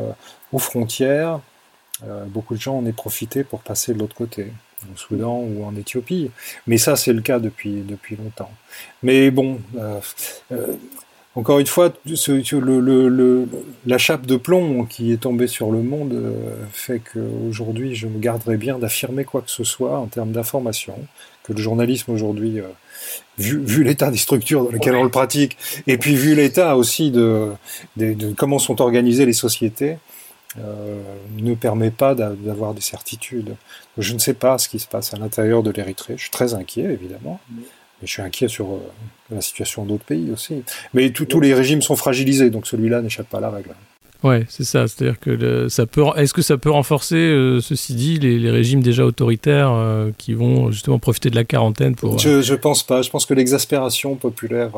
aux 0.52 0.60
frontières, 0.60 1.40
euh, 2.06 2.26
beaucoup 2.26 2.56
de 2.56 2.62
gens 2.62 2.78
en 2.78 2.86
aient 2.86 2.94
profité 2.94 3.44
pour 3.44 3.62
passer 3.62 3.94
de 3.94 4.00
l'autre 4.00 4.16
côté, 4.16 4.54
au 4.94 4.98
Soudan 4.98 5.40
ou 5.40 5.66
en 5.66 5.76
Éthiopie. 5.76 6.30
Mais 6.68 6.78
ça, 6.78 6.96
c'est 6.96 7.14
le 7.14 7.22
cas 7.22 7.40
depuis, 7.40 7.82
depuis 7.82 8.16
longtemps. 8.16 8.52
Mais 9.02 9.32
bon, 9.32 9.60
euh, 9.78 10.00
euh, 10.52 10.76
encore 11.38 11.60
une 11.60 11.68
fois, 11.68 11.94
le, 12.06 13.48
la 13.86 13.98
chape 14.00 14.26
de 14.26 14.38
plomb 14.38 14.86
qui 14.86 15.12
est 15.12 15.18
tombée 15.18 15.46
sur 15.46 15.72
le 15.72 15.84
monde 15.84 16.34
fait 16.72 17.00
qu'aujourd'hui, 17.00 17.94
je 17.94 18.08
me 18.08 18.18
garderai 18.18 18.58
bien 18.58 18.80
d'affirmer 18.80 19.24
quoi 19.24 19.42
que 19.42 19.52
ce 19.52 19.64
soit 19.64 20.00
en 20.00 20.08
termes 20.08 20.32
d'information, 20.32 20.96
que 21.44 21.54
le 21.54 21.62
journalisme 21.62 22.12
aujourd'hui, 22.12 22.60
vu, 23.38 23.60
vu 23.64 23.84
l'état 23.84 24.10
des 24.10 24.18
structures 24.18 24.66
dans 24.66 24.72
lesquelles 24.72 24.96
on 24.96 25.04
le 25.04 25.10
pratique, 25.10 25.58
et 25.86 26.00
puis 26.00 26.16
vu 26.16 26.34
l'état 26.34 26.76
aussi 26.76 27.12
de, 27.12 27.52
de, 27.98 28.34
comment 28.34 28.58
sont 28.58 28.82
organisées 28.82 29.28
les 29.28 29.34
sociétés, 29.34 29.98
euh, 30.60 31.00
ne 31.38 31.54
permet 31.54 31.92
pas 31.92 32.16
d'avoir 32.16 32.74
des 32.74 32.82
certitudes. 32.82 33.56
Je 33.98 34.14
ne 34.14 34.20
sais 34.20 34.34
pas 34.34 34.58
ce 34.58 34.70
qui 34.70 34.80
se 34.80 34.88
passe 34.88 35.14
à 35.14 35.18
l'intérieur 35.18 35.62
de 35.62 35.70
l'Érythrée. 35.70 36.16
Je 36.18 36.24
suis 36.24 36.32
très 36.32 36.56
inquiet, 36.56 36.86
évidemment. 36.86 37.40
Mais 38.02 38.08
je 38.08 38.12
suis 38.12 38.22
inquiet 38.22 38.48
sur 38.48 38.66
euh, 38.66 38.80
la 39.32 39.42
situation 39.42 39.86
d'autres 39.86 40.06
pays 40.06 40.32
aussi. 40.32 40.64
Mais 40.94 41.10
tous 41.12 41.40
les 41.40 41.54
régimes 41.54 41.82
sont 41.82 41.96
fragilisés, 41.96 42.50
donc 42.50 42.68
celui-là 42.68 43.02
n'échappe 43.02 43.30
pas 43.30 43.40
à 43.40 43.42
la 43.42 43.50
règle. 43.50 43.72
Ouais, 44.24 44.46
c'est 44.50 44.64
ça. 44.64 44.88
C'est-à-dire 44.88 45.20
que 45.20 45.68
ça 45.70 45.86
peut. 45.86 46.04
Est-ce 46.16 46.34
que 46.34 46.42
ça 46.42 46.58
peut 46.58 46.72
renforcer, 46.72 47.16
euh, 47.16 47.62
ceci 47.62 47.94
dit, 47.94 48.18
les, 48.18 48.50
régimes 48.50 48.82
déjà 48.82 49.06
autoritaires 49.06 49.76
qui 50.18 50.34
vont 50.34 50.72
justement 50.72 50.98
profiter 50.98 51.30
de 51.30 51.36
la 51.36 51.44
quarantaine 51.44 51.96
pour. 51.96 52.18
Je, 52.18 52.42
je 52.42 52.56
pense 52.56 52.84
pas. 52.84 53.04
Je 53.04 53.10
pense 53.10 53.26
que 53.26 53.36
l'exaspération 53.36 54.16
populaire 54.16 54.72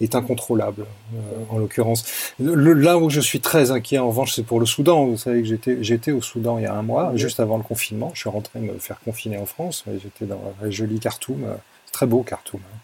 est 0.00 0.14
incontrôlable, 0.14 0.86
euh, 1.14 1.18
en 1.50 1.58
l'occurrence. 1.58 2.04
Là 2.38 2.98
où 2.98 3.10
je 3.10 3.20
suis 3.20 3.40
très 3.40 3.70
inquiet, 3.70 3.98
en 3.98 4.08
revanche, 4.08 4.34
c'est 4.34 4.44
pour 4.44 4.60
le 4.60 4.66
Soudan. 4.66 5.06
Vous 5.06 5.16
savez 5.16 5.42
que 5.42 5.48
j'étais, 5.48 5.78
j'étais 5.82 6.12
au 6.12 6.22
Soudan 6.22 6.58
il 6.58 6.64
y 6.64 6.66
a 6.66 6.74
un 6.74 6.82
mois, 6.82 7.12
juste 7.16 7.40
avant 7.40 7.56
le 7.56 7.62
confinement. 7.62 8.10
Je 8.14 8.20
suis 8.20 8.30
rentré 8.30 8.60
me 8.60 8.78
faire 8.78 9.00
confiner 9.04 9.38
en 9.38 9.46
France. 9.46 9.84
J'étais 10.02 10.26
dans 10.26 10.40
un 10.62 10.70
joli 10.70 11.00
Khartoum, 11.00 11.44
euh, 11.44 11.54
très 11.98 12.06
beau 12.06 12.22
Khartoum, 12.22 12.60
hein. 12.60 12.78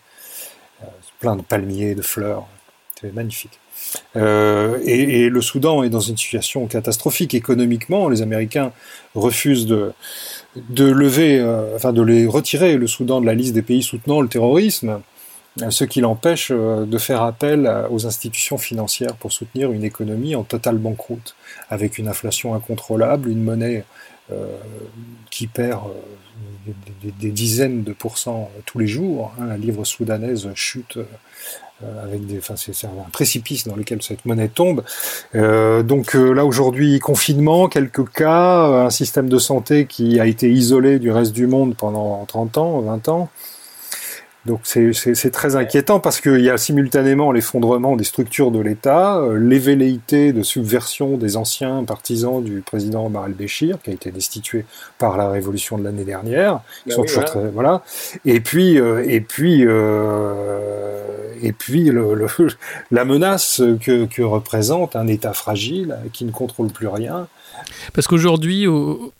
euh, 0.82 0.86
plein 1.20 1.36
de 1.36 1.42
palmiers, 1.42 1.94
de 1.94 2.02
fleurs, 2.02 2.48
c'était 2.94 3.12
magnifique. 3.12 3.60
Euh, 4.16 4.80
et, 4.84 5.28
le 5.28 5.40
Soudan 5.40 5.84
est 5.84 5.88
dans 5.88 6.00
une 6.00 6.16
situation 6.16 6.66
catastrophique 6.66 7.32
économiquement. 7.32 8.08
Les 8.08 8.22
Américains 8.22 8.72
refusent 9.14 9.66
de, 9.66 9.92
lever, 10.78 11.40
enfin 11.76 11.92
de 11.92 12.02
les 12.02 12.26
retirer 12.26 12.76
le 12.76 12.88
Soudan 12.88 13.20
de 13.20 13.26
la 13.26 13.34
liste 13.34 13.54
des 13.54 13.62
pays 13.62 13.84
soutenant 13.84 14.20
le 14.20 14.26
terrorisme 14.26 15.00
ce 15.70 15.84
qui 15.84 16.00
l'empêche 16.00 16.50
euh, 16.50 16.84
de 16.84 16.98
faire 16.98 17.22
appel 17.22 17.70
aux 17.90 18.06
institutions 18.06 18.58
financières 18.58 19.14
pour 19.14 19.32
soutenir 19.32 19.72
une 19.72 19.84
économie 19.84 20.34
en 20.34 20.42
totale 20.42 20.78
banqueroute, 20.78 21.36
avec 21.70 21.98
une 21.98 22.08
inflation 22.08 22.54
incontrôlable, 22.54 23.28
une 23.28 23.42
monnaie 23.42 23.78
euh, 23.78 23.82
qui 25.30 25.46
perd 25.46 25.82
euh, 25.86 26.72
des, 27.20 27.30
dizaines 27.30 27.82
de 27.82 27.92
pourcents 27.92 28.50
tous 28.64 28.78
les 28.78 28.86
jours. 28.86 29.32
Hein. 29.38 29.46
la 29.46 29.56
livre 29.56 29.84
soudanaise 29.84 30.48
chute 30.54 30.98
avec 32.02 32.24
des, 32.24 32.38
enfin, 32.38 32.54
c'est 32.56 32.86
un 32.86 33.10
précipice 33.12 33.66
dans 33.66 33.76
lequel 33.76 34.00
cette 34.00 34.24
monnaie 34.24 34.48
tombe. 34.48 34.82
donc 35.34 36.14
là 36.14 36.46
aujourd'hui, 36.46 36.98
confinement, 36.98 37.68
quelques 37.68 38.08
cas, 38.10 38.86
un 38.86 38.90
système 38.90 39.28
de 39.28 39.38
santé 39.38 39.84
qui 39.84 40.18
a 40.18 40.26
été 40.26 40.50
isolé 40.50 40.98
du 40.98 41.10
reste 41.10 41.32
du 41.32 41.46
monde 41.46 41.74
pendant 41.76 42.24
30 42.24 42.56
ans, 42.56 42.80
20 42.80 43.08
ans. 43.08 43.28
Donc 44.46 44.60
c'est 44.64 45.30
très 45.30 45.56
inquiétant 45.56 46.00
parce 46.00 46.20
qu'il 46.20 46.40
y 46.40 46.50
a 46.50 46.58
simultanément 46.58 47.32
l'effondrement 47.32 47.96
des 47.96 48.04
structures 48.04 48.50
de 48.50 48.60
l'État, 48.60 49.16
euh, 49.16 49.38
les 49.38 49.58
velléités 49.58 50.34
de 50.34 50.42
subversion 50.42 51.16
des 51.16 51.38
anciens 51.38 51.82
partisans 51.84 52.44
du 52.44 52.60
président 52.60 53.06
Omar 53.06 53.26
el-Béchir, 53.26 53.78
qui 53.82 53.90
a 53.90 53.92
été 53.94 54.10
destitué 54.10 54.66
par 54.98 55.16
la 55.16 55.30
révolution 55.30 55.78
de 55.78 55.84
l'année 55.84 56.04
dernière, 56.04 56.60
qui 56.82 56.90
bah 56.90 56.96
sont 56.96 57.04
toujours 57.04 57.24
très 57.24 57.48
voilà. 57.48 57.82
Et 58.26 58.40
puis 58.40 58.78
euh, 58.78 59.02
et 59.08 59.22
puis 59.22 59.64
euh, 59.64 61.02
et 61.42 61.52
puis 61.52 61.84
le, 61.84 62.14
le, 62.14 62.26
la 62.90 63.06
menace 63.06 63.62
que, 63.80 64.04
que 64.04 64.22
représente 64.22 64.94
un 64.94 65.06
État 65.06 65.32
fragile 65.32 65.96
qui 66.12 66.26
ne 66.26 66.32
contrôle 66.32 66.68
plus 66.68 66.88
rien. 66.88 67.28
Parce 67.94 68.06
qu'aujourd'hui, 68.06 68.66
au, 68.66 69.12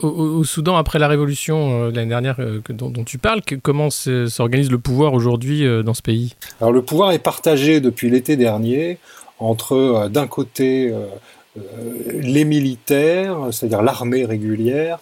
au, 0.00 0.44
Soudan, 0.44 0.76
après 0.76 0.98
la 0.98 1.08
révolution 1.08 1.86
euh, 1.86 1.90
l'année 1.90 2.08
dernière 2.08 2.36
euh, 2.38 2.60
dont, 2.68 3.04
tu 3.04 3.18
parles, 3.18 3.40
comment 3.62 3.90
s'organise 3.90 4.70
le 4.70 4.78
pouvoir 4.78 5.12
aujourd'hui 5.12 5.66
euh, 5.66 5.82
dans 5.82 5.94
ce 5.94 6.02
pays? 6.02 6.36
Alors 6.60 6.72
le 6.72 6.82
pouvoir 6.82 7.12
est 7.12 7.18
partagé 7.18 7.80
depuis 7.80 8.10
l'été 8.10 8.36
dernier 8.36 8.98
entre 9.38 10.08
d'un 10.10 10.26
côté 10.26 10.92
les 12.12 12.44
militaires, 12.44 13.36
c'est-à-dire 13.52 13.82
l'armée 13.82 14.24
régulière, 14.24 14.98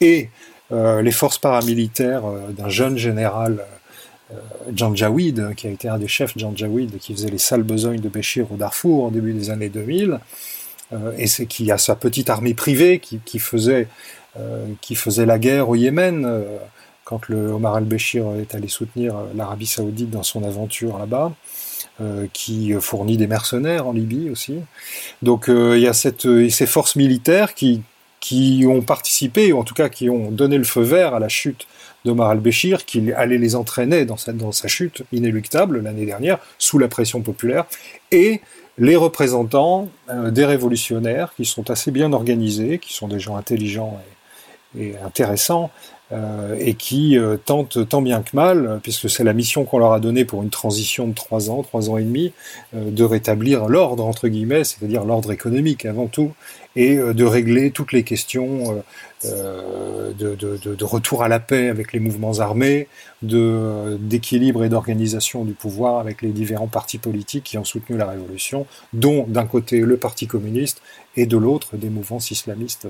et 0.00 0.28
les 0.70 1.10
forces 1.10 1.38
paramilitaires 1.38 2.22
d'un 2.56 2.68
jeune 2.68 2.96
général 2.96 3.64
Janjaweed, 4.72 5.56
qui 5.56 5.66
a 5.66 5.70
été 5.70 5.88
un 5.88 5.98
des 5.98 6.06
chefs 6.06 6.38
Janjaweed, 6.38 6.98
qui 6.98 7.14
faisait 7.14 7.30
les 7.30 7.38
sales 7.38 7.64
besognes 7.64 7.98
de 7.98 8.08
Béchir 8.08 8.46
au 8.52 8.56
Darfour 8.56 9.06
au 9.06 9.10
début 9.10 9.32
des 9.32 9.50
années 9.50 9.70
2000, 9.70 10.20
et 11.18 11.26
c'est 11.26 11.46
qui 11.46 11.72
a 11.72 11.78
sa 11.78 11.96
petite 11.96 12.30
armée 12.30 12.54
privée 12.54 13.00
qui, 13.00 13.38
faisait 13.40 13.88
qui 14.80 14.94
faisait 14.94 15.26
la 15.26 15.38
guerre 15.38 15.68
au 15.68 15.76
Yémen 15.76 16.24
euh, 16.24 16.58
quand 17.04 17.28
le 17.28 17.52
Omar 17.52 17.76
al-Béchir 17.76 18.24
est 18.40 18.54
allé 18.54 18.68
soutenir 18.68 19.16
euh, 19.16 19.24
l'Arabie 19.36 19.66
saoudite 19.66 20.10
dans 20.10 20.22
son 20.22 20.42
aventure 20.44 20.98
là-bas. 20.98 21.32
qui 22.32 22.72
fournit 22.80 23.16
des 23.16 23.28
mercenaires 23.28 23.86
en 23.86 23.92
Libye 23.92 24.28
aussi. 24.28 24.56
Donc 25.22 25.44
il 25.48 25.78
y 25.78 25.86
a 25.86 25.92
cette, 25.92 26.26
ces 26.50 26.66
forces 26.66 26.96
militaires 26.96 27.54
qui, 27.54 27.82
qui 28.18 28.64
ont 28.66 28.82
participé, 28.82 29.52
ou 29.52 29.58
en 29.60 29.64
tout 29.64 29.74
cas 29.74 29.88
qui 29.88 30.10
ont 30.10 30.32
donné 30.32 30.58
le 30.58 30.64
feu 30.64 30.82
vert 30.82 31.14
à 31.14 31.20
la 31.20 31.28
chute 31.28 31.68
d'Omar 32.04 32.30
al-Béchir, 32.30 32.84
qui 32.84 33.12
allait 33.12 33.38
les 33.38 33.54
entraîner 33.54 34.06
dans 34.06 34.16
sa, 34.16 34.32
dans 34.32 34.50
sa 34.50 34.66
chute 34.66 35.04
inéluctable 35.12 35.80
l'année 35.82 36.06
dernière, 36.06 36.38
sous 36.58 36.78
la 36.78 36.88
pression 36.88 37.20
populaire, 37.20 37.64
et 38.10 38.40
les 38.76 38.96
représentants 38.96 39.88
des 40.10 40.44
révolutionnaires, 40.44 41.32
qui 41.36 41.44
sont 41.44 41.70
assez 41.70 41.92
bien 41.92 42.12
organisés, 42.12 42.80
qui 42.80 42.92
sont 42.92 43.06
des 43.06 43.20
gens 43.20 43.36
intelligents 43.36 44.00
et, 44.04 44.13
et 44.78 44.96
intéressant 45.04 45.70
euh, 46.12 46.54
et 46.58 46.74
qui 46.74 47.16
euh, 47.16 47.38
tente 47.38 47.88
tant 47.88 48.02
bien 48.02 48.20
que 48.20 48.36
mal, 48.36 48.78
puisque 48.82 49.08
c'est 49.08 49.24
la 49.24 49.32
mission 49.32 49.64
qu'on 49.64 49.78
leur 49.78 49.94
a 49.94 50.00
donnée 50.00 50.26
pour 50.26 50.42
une 50.42 50.50
transition 50.50 51.08
de 51.08 51.14
trois 51.14 51.48
ans, 51.48 51.62
trois 51.62 51.88
ans 51.88 51.96
et 51.96 52.04
demi, 52.04 52.32
euh, 52.74 52.90
de 52.90 53.04
rétablir 53.04 53.68
l'ordre 53.68 54.04
entre 54.04 54.28
guillemets, 54.28 54.64
c'est-à-dire 54.64 55.04
l'ordre 55.04 55.32
économique 55.32 55.86
avant 55.86 56.06
tout, 56.06 56.32
et 56.76 56.96
de 56.96 57.24
régler 57.24 57.70
toutes 57.70 57.92
les 57.92 58.02
questions 58.02 58.82
de, 59.22 60.34
de, 60.34 60.74
de, 60.74 60.84
retour 60.84 61.22
à 61.22 61.28
la 61.28 61.38
paix 61.38 61.68
avec 61.68 61.92
les 61.92 62.00
mouvements 62.00 62.40
armés, 62.40 62.88
d'équilibre 63.22 64.64
et 64.64 64.68
d'organisation 64.68 65.44
du 65.44 65.52
pouvoir 65.52 66.00
avec 66.00 66.20
les 66.20 66.30
différents 66.30 66.66
partis 66.66 66.98
politiques 66.98 67.44
qui 67.44 67.58
ont 67.58 67.64
soutenu 67.64 67.96
la 67.96 68.06
révolution, 68.06 68.66
dont 68.92 69.24
d'un 69.28 69.46
côté 69.46 69.82
le 69.82 69.96
Parti 69.98 70.26
communiste 70.26 70.82
et 71.16 71.26
de 71.26 71.36
l'autre 71.36 71.76
des 71.76 71.90
mouvements 71.90 72.18
islamistes 72.18 72.88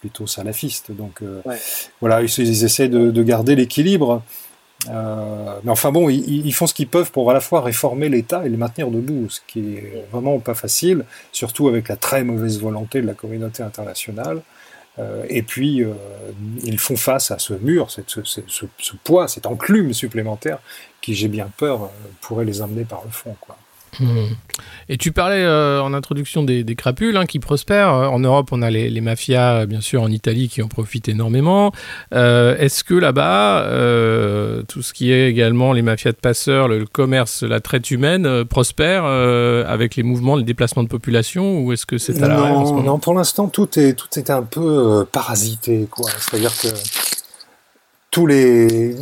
plutôt 0.00 0.26
salafiste. 0.26 0.92
Donc 0.92 1.22
euh, 1.22 1.42
voilà, 2.00 2.22
ils, 2.22 2.64
essaient 2.64 2.88
de, 2.88 3.22
garder 3.22 3.54
l'équilibre. 3.54 4.22
Euh, 4.88 5.58
mais 5.62 5.70
enfin 5.70 5.92
bon, 5.92 6.08
ils, 6.08 6.52
font 6.54 6.66
ce 6.66 6.72
qu'ils 6.72 6.88
peuvent 6.88 7.12
pour 7.12 7.30
à 7.30 7.34
la 7.34 7.40
fois 7.40 7.60
réformer 7.60 8.08
l'État 8.08 8.46
et 8.46 8.48
le 8.48 8.56
maintenir 8.56 8.90
debout, 8.90 9.28
ce 9.28 9.40
qui 9.46 9.74
est 9.76 10.06
vraiment 10.10 10.38
pas 10.38 10.54
facile, 10.54 11.04
surtout 11.32 11.68
avec 11.68 11.88
la 11.88 11.96
très 11.96 12.24
mauvaise 12.24 12.58
volonté 12.58 13.02
de 13.02 13.06
la 13.06 13.14
communauté 13.14 13.62
internationale. 13.62 14.40
et 15.28 15.42
puis, 15.42 15.84
ils 16.64 16.78
font 16.78 16.96
face 16.96 17.30
à 17.30 17.38
ce 17.38 17.52
mur, 17.54 17.90
ce, 17.90 18.00
ce, 18.06 18.40
ce, 18.46 18.96
poids, 19.04 19.28
cette 19.28 19.46
enclume 19.46 19.92
supplémentaire 19.92 20.60
qui, 21.02 21.14
j'ai 21.14 21.28
bien 21.28 21.50
peur, 21.58 21.90
pourrait 22.22 22.46
les 22.46 22.62
emmener 22.62 22.84
par 22.84 23.02
le 23.04 23.10
fond. 23.10 23.36
Quoi. 23.40 23.56
Et 24.88 24.96
tu 24.96 25.12
parlais 25.12 25.42
euh, 25.42 25.82
en 25.82 25.94
introduction 25.94 26.42
des, 26.42 26.64
crapules 26.74 27.16
hein, 27.16 27.26
qui 27.26 27.38
prospèrent. 27.38 27.94
Euh, 27.94 28.06
en 28.06 28.18
Europe, 28.18 28.48
on 28.52 28.62
a 28.62 28.70
les, 28.70 29.00
mafias, 29.00 29.66
bien 29.66 29.80
sûr, 29.80 30.02
en 30.02 30.10
Italie 30.10 30.48
qui 30.48 30.62
en 30.62 30.68
profitent 30.68 31.08
énormément. 31.08 31.72
Euh, 32.14 32.56
est-ce 32.58 32.84
que 32.84 32.94
là-bas, 32.94 33.64
tout 34.68 34.82
ce 34.82 34.92
qui 34.92 35.12
est 35.12 35.28
également 35.28 35.72
les 35.72 35.82
mafias 35.82 36.12
de 36.12 36.16
passeurs, 36.16 36.68
le, 36.68 36.86
commerce, 36.86 37.42
la 37.42 37.60
traite 37.60 37.90
humaine 37.90 38.44
prospère 38.44 39.04
avec 39.04 39.96
les 39.96 40.02
mouvements, 40.02 40.36
les 40.36 40.44
déplacements 40.44 40.82
de 40.82 40.88
population 40.88 41.60
ou 41.60 41.72
est-ce 41.72 41.86
que 41.86 41.98
c'est 41.98 42.22
à 42.22 42.28
l'arrêt 42.28 42.50
Non, 42.82 42.98
pour 42.98 43.14
l'instant, 43.14 43.48
tout 43.48 43.78
est, 43.78 43.94
tout 43.94 44.18
est 44.18 44.30
un 44.30 44.42
peu 44.42 45.06
parasité. 45.10 45.88
C'est-à-dire 46.18 46.52
que 46.60 46.68
tous 48.10 48.26
les 48.26 48.96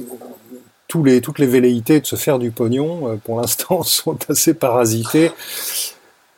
tous 0.88 1.04
les, 1.04 1.20
toutes 1.20 1.38
les 1.38 1.46
velléités 1.46 2.00
de 2.00 2.06
se 2.06 2.16
faire 2.16 2.38
du 2.38 2.50
pognon, 2.50 3.08
euh, 3.08 3.16
pour 3.22 3.40
l'instant, 3.40 3.82
sont 3.84 4.18
assez 4.28 4.54
parasitées. 4.54 5.30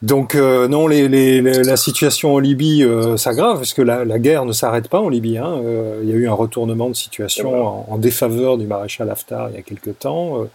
Donc 0.03 0.35
euh, 0.35 0.67
non, 0.67 0.89
les, 0.89 1.09
les, 1.09 1.43
la 1.43 1.77
situation 1.77 2.35
en 2.35 2.39
Libye 2.39 2.83
euh, 2.85 3.19
s'aggrave 3.19 3.59
parce 3.59 3.75
que 3.75 3.83
la, 3.83 4.07
la, 4.07 4.19
guerre 4.19 4.47
ne 4.47 4.53
s'arrête 4.53 4.89
pas 4.89 4.99
en 4.99 5.11
Libye. 5.11 5.37
Hein. 5.37 5.61
il 6.03 6.09
y 6.09 6.13
a 6.13 6.17
eu 6.17 6.27
un 6.27 6.33
retournement 6.33 6.89
de 6.89 6.95
situation 6.95 7.93
en, 7.93 7.99
défaveur 7.99 8.57
du 8.57 8.67
maréchal 8.67 9.11
Haftar 9.11 9.51
il 9.51 9.57
y 9.57 9.59
a 9.59 9.63
quelque 9.63 9.91
temps. 9.91 10.47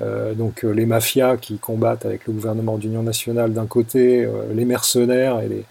donc 0.00 0.62
les 0.62 0.86
mafias 0.86 1.36
qui 1.36 1.58
combattent 1.58 2.06
avec 2.06 2.26
le 2.26 2.32
gouvernement 2.32 2.78
d'union 2.78 3.02
nationale 3.02 3.52
d'un 3.52 3.66
côté, 3.66 4.26
les 4.54 4.64
mercenaires 4.64 5.40
et 5.40 5.48
les 5.48 5.64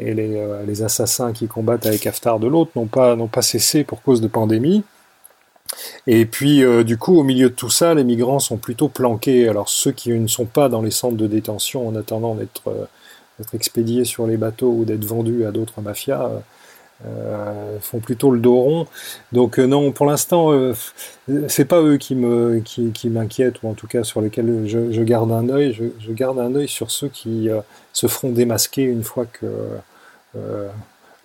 et 0.00 0.12
les, 0.12 0.44
les, 0.66 0.82
assassins 0.82 1.32
qui 1.32 1.46
combattent 1.46 1.86
avec 1.86 2.04
Haftar 2.08 2.40
de 2.40 2.48
l'autre 2.48 2.72
n'ont 2.74 2.86
pas 2.86 3.14
n'ont 3.14 3.28
pas 3.28 3.42
cessé 3.42 3.84
pour 3.84 4.02
cause 4.02 4.20
de 4.20 4.26
pandémie. 4.26 4.82
Et 6.06 6.26
puis, 6.26 6.62
euh, 6.62 6.84
du 6.84 6.98
coup, 6.98 7.18
au 7.18 7.22
milieu 7.22 7.48
de 7.48 7.54
tout 7.54 7.70
ça, 7.70 7.94
les 7.94 8.04
migrants 8.04 8.38
sont 8.38 8.56
plutôt 8.56 8.88
planqués. 8.88 9.48
Alors, 9.48 9.68
ceux 9.68 9.92
qui 9.92 10.10
ne 10.10 10.26
sont 10.26 10.44
pas 10.44 10.68
dans 10.68 10.82
les 10.82 10.90
centres 10.90 11.16
de 11.16 11.26
détention 11.26 11.88
en 11.88 11.96
attendant 11.96 12.34
d'être 12.34 12.68
euh, 12.68 12.84
expédiés 13.54 14.04
sur 14.04 14.26
les 14.26 14.36
bateaux 14.36 14.70
ou 14.70 14.84
d'être 14.84 15.04
vendus 15.04 15.44
à 15.46 15.50
d'autres 15.50 15.80
mafias, 15.80 16.30
euh, 17.06 17.78
font 17.80 17.98
plutôt 17.98 18.30
le 18.30 18.38
dos 18.38 18.60
rond. 18.60 18.86
Donc, 19.32 19.58
non, 19.58 19.92
pour 19.92 20.06
l'instant, 20.06 20.52
c'est 21.48 21.64
pas 21.64 21.82
eux 21.82 21.96
qui 21.96 22.14
m'inquiètent, 22.14 23.62
ou 23.62 23.68
en 23.68 23.74
tout 23.74 23.86
cas 23.86 24.04
sur 24.04 24.20
lesquels 24.20 24.64
je, 24.66 24.92
je 24.92 25.02
garde 25.02 25.32
un 25.32 25.48
œil. 25.48 25.72
Je, 25.72 25.84
je, 25.98 26.12
garde 26.12 26.38
un 26.38 26.54
œil 26.54 26.68
sur 26.68 26.90
ceux 26.90 27.08
qui 27.08 27.48
se 27.92 28.06
feront 28.06 28.30
démasquer 28.30 28.82
une 28.82 29.02
fois 29.02 29.26
que 29.26 29.46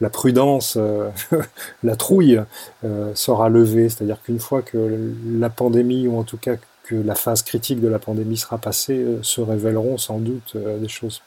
la 0.01 0.09
prudence, 0.09 0.75
euh, 0.77 1.09
la 1.83 1.95
trouille 1.95 2.41
euh, 2.83 3.11
sera 3.15 3.49
levée. 3.49 3.89
C'est-à-dire 3.89 4.21
qu'une 4.23 4.39
fois 4.39 4.61
que 4.61 5.11
la 5.25 5.49
pandémie, 5.49 6.07
ou 6.07 6.17
en 6.17 6.23
tout 6.23 6.37
cas 6.37 6.55
que 6.83 6.95
la 6.95 7.15
phase 7.15 7.43
critique 7.43 7.81
de 7.81 7.87
la 7.87 7.99
pandémie 7.99 8.37
sera 8.37 8.57
passée, 8.57 8.97
euh, 8.97 9.19
se 9.21 9.41
révéleront 9.41 9.97
sans 9.97 10.19
doute 10.19 10.55
des 10.55 10.87
choses 10.87 11.21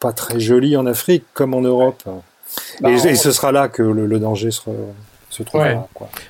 pas 0.00 0.12
très 0.12 0.40
jolies 0.40 0.76
en 0.76 0.86
Afrique 0.86 1.24
comme 1.34 1.54
en 1.54 1.60
Europe. 1.60 2.02
Bah, 2.80 2.90
et, 2.90 3.14
ce 3.16 3.32
sera 3.32 3.52
là 3.52 3.68
que 3.68 3.82
le 3.82 4.18
danger 4.18 4.50
sera, 4.50 4.72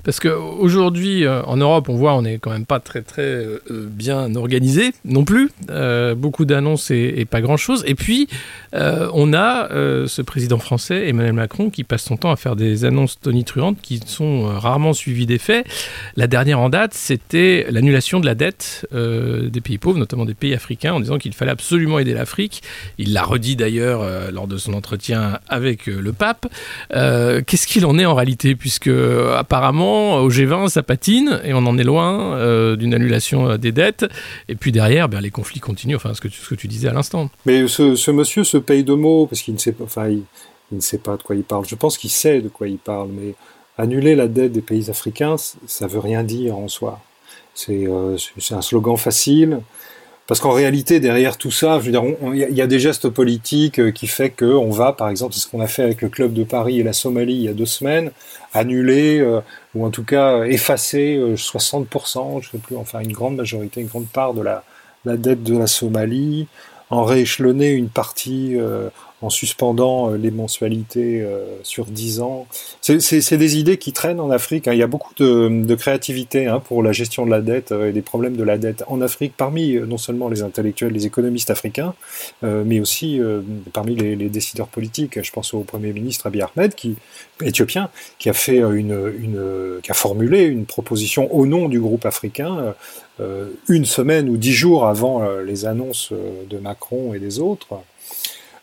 parce 0.04 0.20
qu'aujourd'hui, 0.20 1.24
euh, 1.24 1.42
en 1.42 1.56
Europe, 1.56 1.88
on 1.88 1.96
voit, 1.96 2.14
on 2.14 2.22
n'est 2.22 2.38
quand 2.38 2.50
même 2.50 2.66
pas 2.66 2.80
très 2.80 3.02
très 3.02 3.22
euh, 3.22 3.60
bien 3.68 4.34
organisé 4.34 4.92
non 5.04 5.24
plus. 5.24 5.50
Euh, 5.70 6.14
beaucoup 6.14 6.44
d'annonces 6.44 6.90
et, 6.90 7.24
pas 7.24 7.40
grand-chose. 7.40 7.84
Et 7.86 7.94
puis, 7.94 8.28
on 8.72 9.32
a 9.32 9.68
ce 10.06 10.22
président 10.22 10.58
français, 10.58 11.08
Emmanuel 11.08 11.32
Macron, 11.32 11.70
qui 11.70 11.84
passe 11.84 12.02
son 12.02 12.16
temps 12.16 12.30
à 12.30 12.36
faire 12.36 12.54
des 12.54 12.84
annonces 12.84 13.18
tonitruantes 13.18 13.78
qui 13.80 14.00
sont 14.04 14.44
rarement 14.44 14.92
suivies 14.92 15.26
des 15.26 15.38
faits. 15.38 15.66
La 16.16 16.26
dernière 16.26 16.60
en 16.60 16.68
date, 16.68 16.92
c'était 16.92 17.66
l'annulation 17.70 18.20
de 18.20 18.26
la 18.26 18.34
dette 18.34 18.86
des 18.92 19.60
pays 19.60 19.78
pauvres, 19.78 19.98
notamment 19.98 20.26
des 20.26 20.34
pays 20.34 20.54
africains, 20.54 20.92
en 20.92 21.00
disant 21.00 21.18
qu'il 21.18 21.32
fallait 21.32 21.50
absolument 21.52 21.98
aider 21.98 22.12
l'Afrique. 22.12 22.62
Il 22.98 23.12
l'a 23.12 23.22
redit 23.22 23.56
d'ailleurs 23.56 24.30
lors 24.30 24.46
de 24.46 24.58
son 24.58 24.74
entretien 24.74 25.38
avec 25.48 25.86
le 25.86 26.12
pape. 26.12 26.46
Qu'est-ce 26.90 27.66
qu'il 27.66 27.86
en 27.86 27.98
est 27.98 28.06
en 28.06 28.14
réalité, 28.14 28.54
puisque 28.54 28.90
euh, 28.94 29.36
apparemment 29.36 30.16
au 30.16 30.30
G20 30.30 30.68
ça 30.68 30.82
patine 30.82 31.40
et 31.44 31.54
on 31.54 31.66
en 31.66 31.76
est 31.78 31.84
loin 31.84 32.36
euh, 32.36 32.76
d'une 32.76 32.94
annulation 32.94 33.50
euh, 33.50 33.56
des 33.56 33.72
dettes. 33.72 34.06
Et 34.48 34.54
puis 34.54 34.72
derrière, 34.72 35.08
ben, 35.08 35.20
les 35.20 35.30
conflits 35.30 35.60
continuent. 35.60 35.96
Enfin, 35.96 36.14
ce 36.14 36.20
que 36.20 36.54
tu, 36.54 36.68
disais 36.68 36.88
à 36.88 36.92
l'instant. 36.92 37.30
Mais 37.46 37.66
ce, 37.68 38.10
monsieur 38.10 38.44
se 38.44 38.56
paye 38.56 38.84
de 38.84 38.94
mots 38.94 39.26
parce 39.26 39.42
qu'il 39.42 39.54
ne 39.54 39.58
sait 39.58 39.72
pas. 39.72 39.84
Enfin, 39.84 40.08
il, 40.08 40.22
ne 40.72 40.80
sait 40.80 40.98
pas 40.98 41.16
de 41.16 41.22
quoi 41.22 41.36
il 41.36 41.44
parle. 41.44 41.66
Je 41.66 41.74
pense 41.74 41.98
qu'il 41.98 42.10
sait 42.10 42.40
de 42.40 42.48
quoi 42.48 42.68
il 42.68 42.78
parle, 42.78 43.10
mais 43.12 43.34
annuler 43.76 44.14
la 44.14 44.28
dette 44.28 44.52
des 44.52 44.62
pays 44.62 44.90
africains, 44.90 45.36
ça 45.66 45.86
veut 45.86 46.00
rien 46.00 46.22
dire 46.22 46.56
en 46.56 46.68
soi. 46.68 47.00
C'est 47.54 47.86
un 47.86 48.62
slogan 48.62 48.96
facile. 48.96 49.60
Parce 50.26 50.40
qu'en 50.40 50.52
réalité, 50.52 51.00
derrière 51.00 51.36
tout 51.36 51.50
ça, 51.50 51.80
il 51.84 52.34
y, 52.34 52.62
a 52.62 52.66
des 52.66 52.78
gestes 52.78 53.10
politiques 53.10 53.78
euh, 53.78 53.90
qui 53.90 54.06
fait 54.06 54.30
qu'on 54.30 54.70
va, 54.70 54.94
par 54.94 55.10
exemple, 55.10 55.34
c'est 55.34 55.40
ce 55.40 55.48
qu'on 55.48 55.60
a 55.60 55.66
fait 55.66 55.82
avec 55.82 56.00
le 56.00 56.08
club 56.08 56.32
de 56.32 56.44
Paris 56.44 56.80
et 56.80 56.82
la 56.82 56.94
Somalie 56.94 57.34
il 57.34 57.42
y 57.42 57.48
a 57.48 57.52
deux 57.52 57.66
semaines, 57.66 58.10
annuler 58.54 59.20
euh, 59.20 59.40
ou 59.74 59.84
en 59.84 59.90
tout 59.90 60.04
cas 60.04 60.44
effacer 60.44 61.18
60%, 61.18 62.38
euh, 62.38 62.40
je 62.40 62.50
sais 62.50 62.58
plus, 62.58 62.76
enfin 62.76 63.00
une 63.00 63.12
grande 63.12 63.36
majorité, 63.36 63.82
une 63.82 63.88
grande 63.88 64.08
part 64.08 64.32
de 64.32 64.40
la, 64.40 64.64
la 65.04 65.18
dette 65.18 65.42
de 65.42 65.58
la 65.58 65.66
Somalie, 65.66 66.46
en 66.88 67.04
rééchelonner 67.04 67.72
une 67.72 67.88
partie 67.88 68.56
en 69.24 69.30
suspendant 69.30 70.10
euh, 70.10 70.16
les 70.16 70.30
mensualités 70.30 71.22
euh, 71.22 71.44
sur 71.62 71.86
10 71.86 72.20
ans. 72.20 72.46
C'est 72.80 73.36
des 73.36 73.58
idées 73.58 73.78
qui 73.78 73.92
traînent 73.92 74.20
en 74.20 74.30
Afrique. 74.30 74.68
Hein. 74.68 74.72
Il 74.74 74.78
y 74.78 74.82
a 74.82 74.86
beaucoup 74.86 75.14
de, 75.16 75.74
créativité 75.74 76.46
hein, 76.46 76.60
pour 76.60 76.82
la 76.82 76.92
gestion 76.92 77.24
de 77.24 77.30
la 77.30 77.40
dette 77.40 77.72
euh, 77.72 77.88
et 77.88 77.92
des 77.92 78.02
problèmes 78.02 78.36
de 78.36 78.44
la 78.44 78.58
dette 78.58 78.84
en 78.86 79.00
Afrique, 79.00 79.32
parmi 79.36 79.74
non 79.74 79.98
seulement 79.98 80.28
les 80.28 80.42
intellectuels, 80.42 80.92
les 80.92 81.06
économistes 81.06 81.50
africains, 81.50 81.94
mais 82.42 82.80
aussi 82.80 83.20
parmi 83.72 83.94
les, 83.94 84.28
décideurs 84.28 84.68
politiques. 84.68 85.22
Je 85.22 85.32
pense 85.32 85.54
au 85.54 85.60
Premier 85.60 85.92
ministre 85.92 86.26
Abiy 86.26 86.42
Ahmed, 86.42 86.74
qui, 86.74 86.96
éthiopien, 87.42 87.90
qui 88.18 88.28
a 88.28 88.32
fait 88.32 88.62
qui 89.82 89.90
a 89.90 89.94
formulé 89.94 90.44
une 90.44 90.66
proposition 90.66 91.34
au 91.34 91.46
nom 91.46 91.68
du 91.68 91.80
groupe 91.80 92.06
africain 92.06 92.74
une 93.68 93.84
semaine 93.84 94.28
ou 94.28 94.36
dix 94.36 94.52
jours 94.52 94.86
avant 94.86 95.26
les 95.40 95.66
annonces 95.66 96.12
de 96.12 96.58
Macron 96.58 97.14
et 97.14 97.18
des 97.18 97.38
autres 97.38 97.80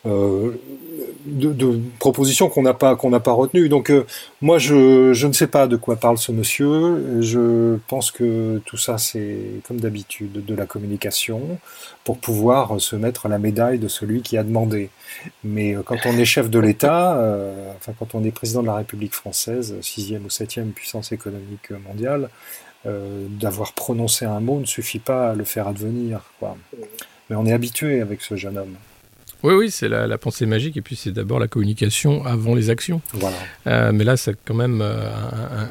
de, 0.04 1.52
de, 1.52 1.80
propositions 1.98 2.48
qu'on 2.48 2.62
n'a 2.62 2.74
pas 2.74 2.96
qu'on 2.96 3.10
n'a 3.10 3.20
pas 3.20 3.32
retenues. 3.32 3.68
Donc 3.68 3.90
euh, 3.90 4.04
moi 4.40 4.58
je, 4.58 5.12
je 5.12 5.26
ne 5.26 5.32
sais 5.32 5.46
pas 5.46 5.66
de 5.66 5.76
quoi 5.76 5.96
parle 5.96 6.18
ce 6.18 6.32
monsieur. 6.32 7.20
Je 7.20 7.76
pense 7.88 8.10
que 8.10 8.60
tout 8.64 8.76
ça 8.76 8.98
c'est 8.98 9.38
comme 9.66 9.80
d'habitude 9.80 10.44
de 10.44 10.54
la 10.54 10.66
communication 10.66 11.58
pour 12.04 12.18
pouvoir 12.18 12.80
se 12.80 12.96
mettre 12.96 13.28
la 13.28 13.38
médaille 13.38 13.78
de 13.78 13.88
celui 13.88 14.22
qui 14.22 14.36
a 14.36 14.42
demandé. 14.42 14.90
Mais 15.44 15.74
euh, 15.76 15.82
quand 15.82 15.98
on 16.06 16.12
est 16.12 16.24
chef 16.24 16.50
de 16.50 16.58
l'État, 16.58 17.12
enfin 17.76 17.92
quand 17.98 18.14
on 18.14 18.24
est 18.24 18.32
président 18.32 18.62
de 18.62 18.66
la 18.66 18.76
République 18.76 19.14
française, 19.14 19.76
sixième 19.80 20.24
ou 20.24 20.30
septième 20.30 20.72
puissance 20.72 21.12
économique 21.12 21.70
mondiale, 21.86 22.28
d'avoir 22.84 23.74
prononcé 23.74 24.24
un 24.24 24.40
mot 24.40 24.58
ne 24.58 24.64
suffit 24.64 24.98
pas 24.98 25.30
à 25.30 25.34
le 25.34 25.44
faire 25.44 25.68
advenir. 25.68 26.20
Quoi. 26.40 26.56
Mais 27.30 27.36
on 27.36 27.46
est 27.46 27.52
habitué 27.52 28.00
avec 28.00 28.22
ce 28.22 28.34
jeune 28.34 28.58
homme. 28.58 28.76
Oui, 29.42 29.54
oui, 29.54 29.70
c'est 29.72 29.88
la, 29.88 30.18
pensée 30.18 30.46
magique, 30.46 30.76
et 30.76 30.82
puis 30.82 30.94
c'est 30.94 31.10
d'abord 31.10 31.40
la 31.40 31.48
communication 31.48 32.24
avant 32.24 32.54
les 32.54 32.70
actions. 32.70 33.00
Voilà. 33.12 33.36
Euh, 33.66 33.90
mais 33.92 34.04
là, 34.04 34.16
c'est 34.16 34.36
quand 34.44 34.54
même 34.54 34.80
euh, 34.80 35.10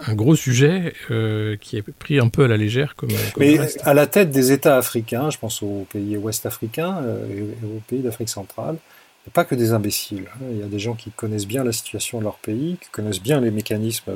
un, 0.06 0.14
gros 0.14 0.36
sujet 0.36 0.94
euh, 1.10 1.56
qui 1.56 1.78
est 1.78 1.82
pris 1.82 2.20
un 2.20 2.28
peu 2.28 2.44
à 2.44 2.48
la 2.50 2.58
légère. 2.58 2.96
Comme, 2.96 3.10
mais 3.38 3.60
à 3.84 3.94
la 3.94 4.08
tête 4.08 4.30
des 4.30 4.52
États 4.52 4.78
africains, 4.78 5.30
je 5.30 5.38
pense 5.38 5.64
aux 5.64 5.88
pays 5.90 6.18
ouest 6.18 6.46
africains 6.46 7.02
et 7.30 7.42
aux 7.42 7.82
pays 7.88 8.00
d'Afrique 8.00 8.30
centrale, 8.30 8.76
il 8.76 9.30
n'y 9.30 9.32
a 9.32 9.34
pas 9.34 9.46
que 9.46 9.56
des 9.56 9.72
imbéciles. 9.72 10.26
Hein. 10.36 10.46
Il 10.52 10.58
y 10.58 10.64
a 10.64 10.68
des 10.68 10.80
gens 10.80 10.96
qui 10.96 11.12
connaissent 11.12 11.48
bien 11.48 11.64
la 11.64 11.72
situation 11.72 12.20
de 12.20 12.26
leur 12.26 12.40
pays, 12.40 12.78
qui 12.82 12.90
connaissent 12.90 13.22
bien 13.22 13.40
les 13.40 13.52
mécanismes 13.52 14.12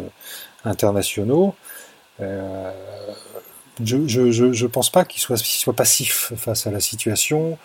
internationaux. 0.66 1.56
je 2.20 2.26
ne 3.86 4.68
pense 4.68 4.90
pas 4.90 5.06
qu'ils 5.06 5.22
soient, 5.22 5.38
soient 5.38 5.74
passifs 5.74 6.34
face 6.36 6.68
à 6.68 6.72
la 6.72 6.82
situation 6.82 7.58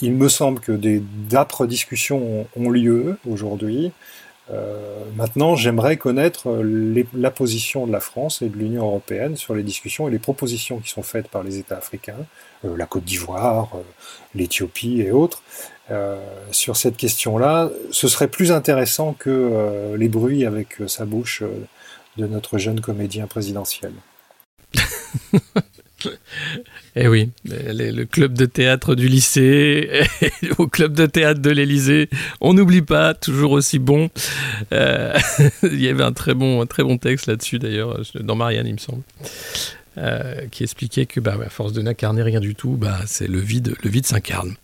il 0.00 0.12
me 0.12 0.28
semble 0.28 0.60
que 0.60 0.72
des 0.72 1.02
d'âpres 1.28 1.66
discussions 1.66 2.46
ont 2.56 2.70
lieu 2.70 3.18
aujourd'hui. 3.28 3.92
Euh, 4.50 5.04
maintenant, 5.16 5.54
j'aimerais 5.56 5.96
connaître 5.96 6.62
la 7.14 7.30
position 7.30 7.86
de 7.86 7.92
la 7.92 8.00
France 8.00 8.42
et 8.42 8.48
de 8.48 8.56
l'Union 8.56 8.82
européenne 8.82 9.36
sur 9.36 9.54
les 9.54 9.62
discussions 9.62 10.08
et 10.08 10.10
les 10.10 10.18
propositions 10.18 10.78
qui 10.78 10.90
sont 10.90 11.02
faites 11.02 11.28
par 11.28 11.42
les 11.42 11.58
États 11.58 11.76
africains, 11.76 12.26
euh, 12.64 12.76
la 12.76 12.86
Côte 12.86 13.04
d'Ivoire, 13.04 13.68
euh, 13.74 13.82
l'Éthiopie 14.34 15.00
et 15.00 15.10
autres. 15.10 15.42
sur 16.52 16.76
cette 16.76 16.96
question-là, 16.96 17.68
ce 17.90 18.08
serait 18.08 18.28
plus 18.28 18.50
intéressant 18.50 19.12
que 19.12 19.94
les 19.94 20.08
bruits 20.08 20.46
avec 20.46 20.78
sa 20.86 21.04
bouche 21.04 21.42
de 22.16 22.26
notre 22.26 22.56
jeune 22.56 22.80
comédien 22.80 23.26
présidentiel. 23.26 23.92
Eh 26.94 27.08
oui, 27.08 27.30
le 27.44 28.04
club 28.04 28.34
de 28.34 28.44
théâtre 28.44 28.94
du 28.94 29.08
lycée, 29.08 30.02
au 30.58 30.66
club 30.66 30.92
de 30.92 31.06
théâtre 31.06 31.40
de 31.40 31.48
l'Élysée, 31.48 32.10
on 32.42 32.52
n'oublie 32.52 32.82
pas, 32.82 33.14
toujours 33.14 33.52
aussi 33.52 33.78
bon. 33.78 34.10
Euh, 34.72 35.16
il 35.62 35.80
y 35.80 35.88
avait 35.88 36.02
un 36.02 36.12
très 36.12 36.34
bon, 36.34 36.60
un 36.60 36.66
très 36.66 36.82
bon 36.82 36.98
texte 36.98 37.28
là-dessus 37.28 37.58
d'ailleurs, 37.58 38.02
dans 38.20 38.34
Marianne, 38.34 38.66
il 38.66 38.74
me 38.74 38.78
semble. 38.78 39.02
Euh, 39.98 40.46
qui 40.50 40.62
expliquait 40.64 41.06
que 41.06 41.20
bah, 41.20 41.36
à 41.44 41.48
force 41.48 41.72
de 41.72 41.80
n'incarner 41.80 42.22
rien 42.22 42.40
du 42.40 42.54
tout, 42.54 42.76
bah, 42.78 42.98
c'est 43.06 43.28
le 43.28 43.38
vide, 43.38 43.74
le 43.82 43.90
vide 43.90 44.06
s'incarne. 44.06 44.54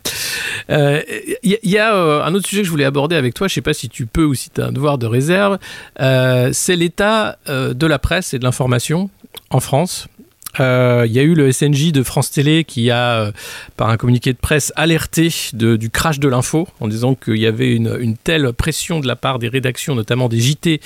Il 0.68 0.74
euh, 0.74 1.02
y, 1.42 1.78
a 1.78 2.24
un 2.24 2.34
autre 2.34 2.46
sujet 2.46 2.60
que 2.60 2.66
je 2.66 2.70
voulais 2.70 2.84
aborder 2.84 3.16
avec 3.16 3.32
toi, 3.32 3.48
je 3.48 3.52
ne 3.52 3.54
sais 3.54 3.62
pas 3.62 3.74
si 3.74 3.88
tu 3.88 4.04
peux 4.04 4.24
ou 4.24 4.34
si 4.34 4.50
tu 4.50 4.60
as 4.60 4.66
un 4.66 4.72
devoir 4.72 4.98
de 4.98 5.06
réserve, 5.06 5.58
c'est 5.98 6.76
l'état 6.76 7.38
de 7.46 7.86
la 7.86 7.98
presse 7.98 8.34
et 8.34 8.38
de 8.38 8.44
l'information 8.44 9.08
en 9.48 9.60
France. 9.60 10.08
Euh, 10.60 11.04
il 11.06 11.12
y 11.12 11.18
a 11.18 11.22
eu 11.22 11.34
le 11.34 11.50
SNJ 11.52 11.92
de 11.92 12.02
France 12.02 12.30
Télé 12.30 12.64
qui 12.64 12.90
a, 12.90 13.20
euh, 13.20 13.32
par 13.76 13.90
un 13.90 13.96
communiqué 13.96 14.32
de 14.32 14.38
presse, 14.38 14.72
alerté 14.76 15.28
du 15.52 15.90
crash 15.90 16.18
de 16.18 16.28
l'info 16.28 16.68
en 16.80 16.88
disant 16.88 17.14
qu'il 17.14 17.38
y 17.38 17.46
avait 17.46 17.74
une, 17.74 18.16
telle 18.24 18.52
pression 18.52 19.00
de 19.00 19.06
la 19.06 19.16
part 19.16 19.38
des 19.38 19.48
rédactions, 19.48 19.94
notamment 19.94 20.28
des 20.28 20.40
JT, 20.40 20.80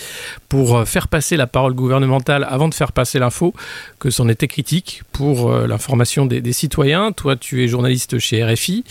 pour 0.48 0.76
euh, 0.76 0.85
faire 0.85 1.08
passer 1.08 1.37
la 1.37 1.46
parole 1.46 1.74
gouvernementale 1.74 2.46
avant 2.48 2.68
de 2.68 2.74
faire 2.74 2.92
passer 2.92 3.18
l'info, 3.18 3.54
que 3.98 4.11
c'en 4.11 4.28
était 4.28 4.48
critique 4.48 5.02
pour 5.12 5.52
l'information 5.52 6.26
des, 6.26 6.52
citoyens. 6.52 7.12
Toi, 7.12 7.37
tu 7.37 7.62
es 7.62 7.68
journaliste 7.68 8.18
chez 8.18 8.44
RFI. 8.44 8.85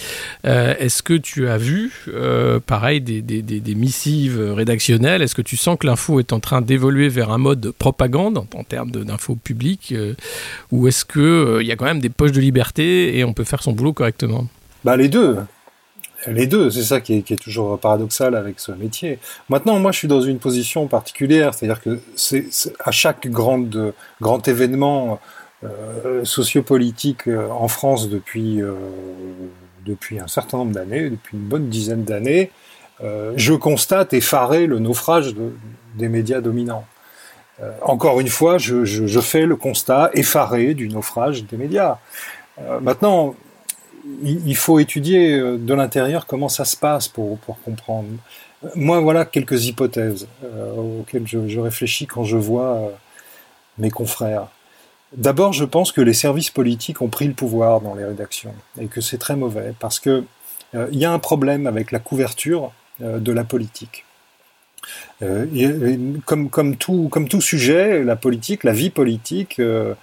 Est-ce 0.44 1.04
que 1.04 1.14
tu 1.14 1.48
as 1.48 1.58
vu, 1.58 1.92
pareil, 2.66 3.02
des, 3.02 3.76
missives 3.76 4.40
rédactionnelles? 4.54 5.22
Est-ce 5.22 5.36
que 5.36 5.42
tu 5.42 5.58
sens 5.58 5.78
que 5.80 5.88
l'info 5.88 6.20
est 6.20 6.34
en 6.34 6.40
train 6.40 6.62
d'évoluer 6.62 7.10
vers 7.10 7.32
un 7.32 7.38
mode 7.38 7.72
propagande 7.72 8.38
en, 8.38 8.48
en 8.54 8.64
termes 8.64 8.92
d'info 8.92 9.36
publique 9.36 9.94
ou 10.72 10.88
est-ce 10.88 11.06
qu'il 11.06 11.22
euh, 11.22 11.64
y 11.64 11.72
a 11.72 11.76
quand 11.76 11.86
même 11.86 12.00
des 12.00 12.10
poches 12.10 12.32
de 12.32 12.40
liberté 12.40 13.18
et 13.18 13.24
on 13.24 13.34
peut 13.34 13.44
faire 13.44 13.62
son 13.62 13.74
boulot 13.74 13.94
correctement 13.94 14.48
bah, 14.84 14.96
Les 14.96 15.10
deux. 15.10 15.38
Les 16.28 16.46
deux, 16.46 16.70
c'est 16.70 16.84
ça 16.84 17.02
qui 17.02 17.16
est, 17.16 17.42
toujours 17.42 17.80
paradoxal 17.80 18.36
avec 18.36 18.60
ce 18.60 18.72
métier. 18.72 19.18
Maintenant, 19.50 19.80
moi, 19.80 19.92
je 19.92 19.98
suis 19.98 20.08
dans 20.08 20.22
une 20.22 20.38
position 20.38 20.86
particulière, 20.88 21.56
c'est-à-dire 21.56 21.82
que 21.82 22.00
c'est 22.16 22.46
à 22.80 22.92
chaque 22.92 23.28
grand 23.28 24.48
événement 24.48 25.20
euh, 25.64 26.24
sociopolitique 26.24 27.28
euh, 27.28 27.50
en 27.50 27.68
France 27.68 28.08
depuis 28.08 28.62
un 30.20 30.28
certain 30.28 30.60
nombre 30.60 30.74
d'années, 30.74 31.10
depuis 31.10 31.38
une 31.38 31.44
bonne 31.44 31.70
dizaine 31.70 32.04
d'années, 32.04 32.52
je 33.36 33.54
constate 33.54 34.14
effaré 34.14 34.68
le 34.68 34.78
naufrage 34.78 35.34
des 35.96 36.08
médias 36.08 36.40
dominants. 36.40 36.86
Euh, 37.62 37.72
encore 37.82 38.20
une 38.20 38.30
fois, 38.30 38.58
je, 38.58 39.20
fais 39.22 39.46
le 39.46 39.56
constat 39.56 40.10
effaré 40.14 40.74
du 40.74 40.90
naufrage 40.90 41.44
des 41.46 41.58
médias. 41.58 41.98
Euh, 42.60 42.80
maintenant, 42.80 43.36
il, 44.24 44.56
faut 44.56 44.80
étudier 44.80 45.34
euh, 45.34 45.58
de 45.58 45.74
l'intérieur 45.74 46.26
comment 46.26 46.50
ça 46.50 46.66
se 46.66 46.76
passe 46.76 47.08
pour, 47.08 47.40
comprendre. 47.64 48.08
Moi, 48.76 49.00
voilà 49.00 49.26
quelques 49.26 49.66
hypothèses 49.66 50.28
auxquelles 50.78 51.28
je, 51.28 51.60
réfléchis 51.60 52.06
quand 52.06 52.24
je 52.24 52.38
vois 52.38 52.92
mes 53.80 53.90
confrères. 53.90 54.48
D'abord, 55.14 55.52
je 55.52 55.66
pense 55.66 55.92
que 55.92 56.00
les 56.00 56.14
services 56.14 56.52
politiques 56.52 57.02
ont 57.02 57.08
pris 57.08 57.28
le 57.28 57.34
pouvoir 57.34 57.82
dans 57.82 57.96
les 57.96 58.06
rédactions 58.06 58.54
et 58.80 58.86
que 58.86 59.02
c'est 59.02 59.18
très 59.18 59.36
mauvais 59.36 59.74
parce 59.80 60.00
que 60.00 60.24
il 60.74 60.98
y 60.98 61.06
a 61.06 61.12
un 61.12 61.20
problème 61.20 61.66
avec 61.66 61.92
la 61.92 61.98
couverture 62.00 62.72
de 63.00 63.32
la 63.32 63.44
politique. 63.44 64.06
Euh, 65.22 65.46
comme, 66.26 66.50
comme, 66.50 66.76
tout, 66.76 67.42
sujet, 67.42 68.04
la 68.04 68.16
politique, 68.16 68.64
la 68.64 68.72
vie 68.72 68.90
politique 68.90 69.60
euh, 69.60 69.94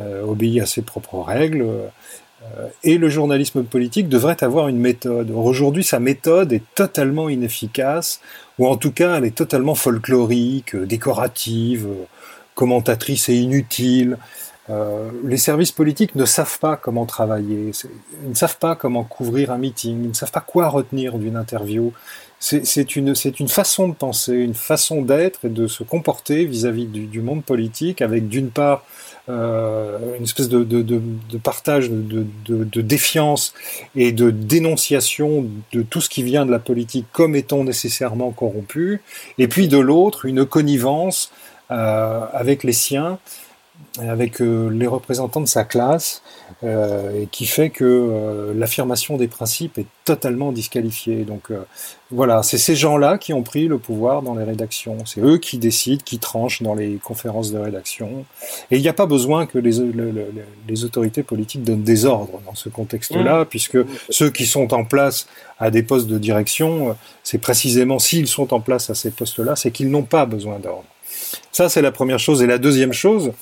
euh, 0.00 0.22
obéit 0.22 0.60
à 0.60 0.66
ses 0.66 0.82
propres 0.82 1.20
règles. 1.20 1.66
et 2.84 2.98
le 2.98 3.08
journalisme 3.08 3.64
politique 3.64 4.08
devrait 4.08 4.42
avoir 4.44 4.68
une 4.68 4.78
méthode. 4.78 5.30
aujourd'hui, 5.30 5.82
sa 5.82 5.98
méthode 5.98 6.52
est 6.52 6.62
totalement 6.74 7.28
inefficace, 7.28 8.20
ou 8.58 8.66
en 8.66 8.76
tout 8.76 8.92
cas, 8.92 9.16
elle 9.16 9.24
est 9.24 9.34
totalement 9.34 9.74
folklorique, 9.74 10.76
décorative, 10.76 11.88
commentatrice 12.54 13.28
et 13.28 13.34
inutile. 13.34 14.18
les 15.24 15.36
services 15.36 15.72
politiques 15.72 16.14
ne 16.14 16.24
savent 16.24 16.58
pas 16.60 16.76
comment 16.76 17.06
travailler, 17.06 17.72
ils 18.22 18.30
ne 18.30 18.34
savent 18.34 18.58
pas 18.58 18.76
comment 18.76 19.02
couvrir 19.02 19.50
un 19.50 19.58
meeting, 19.58 20.04
ils 20.04 20.10
ne 20.10 20.14
savent 20.14 20.32
pas 20.32 20.46
quoi 20.52 20.68
retenir 20.68 21.18
d'une 21.18 21.36
interview 21.36 21.92
c'est 22.40 22.96
une, 22.96 23.14
une 23.40 23.48
façon 23.48 23.88
de 23.88 23.94
penser, 23.94 24.32
une 24.32 24.54
façon 24.54 25.02
d'être 25.02 25.44
et 25.44 25.48
de 25.48 25.66
se 25.66 25.82
comporter 25.82 26.44
vis-à-vis 26.44 26.86
du, 26.86 27.20
monde 27.20 27.44
politique, 27.44 28.00
avec 28.00 28.28
d'une 28.28 28.50
part 28.50 28.84
euh, 29.28 30.16
une 30.16 30.22
espèce 30.22 30.48
de, 30.48 30.62
de, 30.62 30.82
de, 30.82 31.38
partage 31.38 31.90
de, 31.90 32.80
défiance 32.80 33.54
et 33.96 34.12
de 34.12 34.30
dénonciation 34.30 35.46
de 35.72 35.82
tout 35.82 36.00
ce 36.00 36.08
qui 36.08 36.22
vient 36.22 36.46
de 36.46 36.52
la 36.52 36.60
politique 36.60 37.06
comme 37.12 37.34
étant 37.34 37.64
nécessairement 37.64 38.30
corrompu, 38.30 39.00
et 39.38 39.48
puis 39.48 39.66
de 39.66 39.78
l'autre 39.78 40.24
une 40.24 40.46
connivence 40.46 41.32
euh, 41.70 42.24
avec 42.32 42.62
les 42.62 42.72
siens 42.72 43.18
avec 43.98 44.40
euh, 44.40 44.70
les 44.70 44.86
représentants 44.86 45.40
de 45.40 45.46
sa 45.46 45.64
classe, 45.64 46.22
euh, 46.62 47.22
et 47.22 47.26
qui 47.26 47.46
fait 47.46 47.70
que 47.70 47.84
euh, 47.84 48.52
l'affirmation 48.54 49.16
des 49.16 49.28
principes 49.28 49.78
est 49.78 49.86
totalement 50.04 50.52
disqualifiée. 50.52 51.24
Donc 51.24 51.50
voilà, 52.10 52.42
c'est 52.42 52.58
ces 52.58 52.74
gens-là 52.74 53.18
qui 53.18 53.32
ont 53.32 53.42
pris 53.42 53.68
le 53.68 53.78
pouvoir 53.78 54.22
dans 54.22 54.34
les 54.34 54.44
rédactions. 54.44 54.96
C'est 55.04 55.20
eux 55.20 55.38
qui 55.38 55.58
décident, 55.58 56.02
qui 56.04 56.18
tranchent 56.18 56.62
dans 56.62 56.74
les 56.74 56.94
conférences 56.96 57.52
de 57.52 57.58
rédaction. 57.58 58.24
Et 58.70 58.76
il 58.76 58.82
n'y 58.82 58.88
a 58.88 58.94
pas 58.94 59.06
besoin 59.06 59.46
que 59.46 59.58
les, 59.58 59.72
les, 60.66 60.84
autorités 60.84 61.22
politiques 61.22 61.62
donnent 61.62 61.82
des 61.82 62.06
ordres 62.06 62.40
dans 62.46 62.54
ce 62.54 62.68
contexte-là, 62.68 63.42
mmh. 63.42 63.46
puisque 63.46 63.78
ceux 64.08 64.30
qui 64.30 64.46
sont 64.46 64.72
en 64.72 64.84
place 64.84 65.26
à 65.58 65.70
des 65.70 65.82
postes 65.82 66.06
de 66.06 66.18
direction, 66.18 66.96
c'est 67.22 67.38
précisément 67.38 67.98
s'ils 67.98 68.28
sont 68.28 68.54
en 68.54 68.60
place 68.60 68.88
à 68.88 68.94
ces 68.94 69.10
postes-là, 69.10 69.56
c'est 69.56 69.70
qu'ils 69.70 69.90
n'ont 69.90 70.04
pas 70.04 70.24
besoin 70.24 70.58
d'ordre. 70.58 70.86
Ça, 71.52 71.68
c'est 71.68 71.82
la 71.82 71.92
première 71.92 72.18
chose. 72.18 72.42
Et 72.42 72.46
la 72.46 72.58
deuxième 72.58 72.92
chose, 72.92 73.32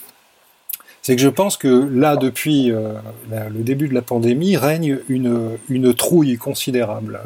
c'est 1.07 1.15
que 1.15 1.23
je 1.23 1.29
pense 1.29 1.57
que 1.57 1.69
là, 1.69 2.17
depuis 2.17 2.73
euh, 2.73 2.95
le 3.31 3.63
début 3.63 3.87
de 3.87 3.95
la 3.95 4.03
pandémie, 4.03 4.57
règne 4.57 4.99
une, 5.09 5.57
une 5.69 5.95
trouille 5.95 6.37
considérable 6.37 7.21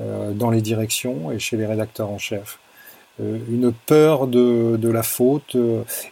euh, 0.00 0.32
dans 0.32 0.48
les 0.48 0.62
directions 0.62 1.30
et 1.30 1.38
chez 1.38 1.58
les 1.58 1.66
rédacteurs 1.66 2.08
en 2.08 2.16
chef. 2.16 2.58
Euh, 3.20 3.36
une 3.50 3.70
peur 3.70 4.28
de, 4.28 4.78
de, 4.78 4.88
la 4.88 5.02
faute, 5.02 5.58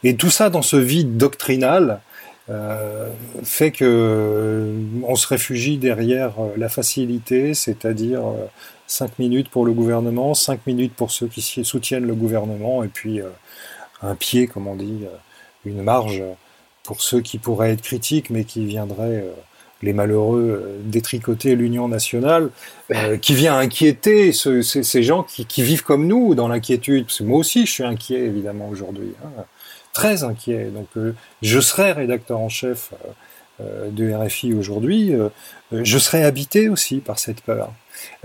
et 0.04 0.14
tout 0.16 0.28
ça 0.28 0.50
dans 0.50 0.60
ce 0.60 0.76
vide 0.76 1.16
doctrinal 1.16 2.00
fait 3.44 3.70
que 3.70 4.74
on 5.04 5.14
se 5.14 5.26
réfugie 5.26 5.78
derrière 5.78 6.32
la 6.58 6.68
facilité, 6.68 7.54
c'est-à-dire 7.54 8.24
5 8.88 9.18
minutes 9.18 9.48
pour 9.48 9.64
le 9.64 9.72
gouvernement, 9.72 10.34
5 10.34 10.66
minutes 10.66 10.92
pour 10.92 11.12
ceux 11.12 11.28
qui 11.28 11.40
soutiennent 11.64 12.06
le 12.06 12.14
gouvernement, 12.14 12.84
et 12.84 12.88
puis 12.88 13.20
un 14.02 14.14
pied, 14.16 14.48
comme 14.48 14.66
on 14.66 14.74
dit, 14.74 15.04
une 15.64 15.82
marge 15.82 16.24
pour 16.90 17.02
ceux 17.02 17.20
qui 17.20 17.38
pourraient 17.38 17.70
être 17.70 17.82
critiques, 17.82 18.30
mais 18.30 18.42
qui 18.42 18.64
viendraient, 18.64 19.22
euh, 19.22 19.32
les 19.80 19.92
malheureux, 19.92 20.60
euh, 20.60 20.80
détricoter 20.82 21.54
l'Union 21.54 21.86
nationale, 21.86 22.50
euh, 22.92 23.16
qui 23.16 23.32
vient 23.32 23.56
inquiéter 23.56 24.32
ces 24.32 25.02
gens 25.04 25.22
qui, 25.22 25.62
vivent 25.62 25.84
comme 25.84 26.08
nous 26.08 26.34
dans 26.34 26.48
l'inquiétude. 26.48 27.04
Parce 27.04 27.18
que 27.18 27.22
moi 27.22 27.38
aussi, 27.38 27.64
je 27.64 27.70
suis 27.70 27.84
inquiet, 27.84 28.18
évidemment, 28.18 28.68
aujourd'hui. 28.68 29.12
Hein. 29.24 29.44
très 29.92 30.24
inquiet. 30.24 30.72
Donc, 30.74 30.88
je 31.42 31.60
serai 31.60 31.92
rédacteur 31.92 32.40
en 32.40 32.48
chef 32.48 32.90
de 33.60 34.12
RFI 34.12 34.52
aujourd'hui. 34.52 35.12
je 35.70 35.98
serai 35.98 36.24
habité 36.24 36.68
aussi 36.68 36.96
par 36.98 37.20
cette 37.20 37.40
peur. 37.40 37.72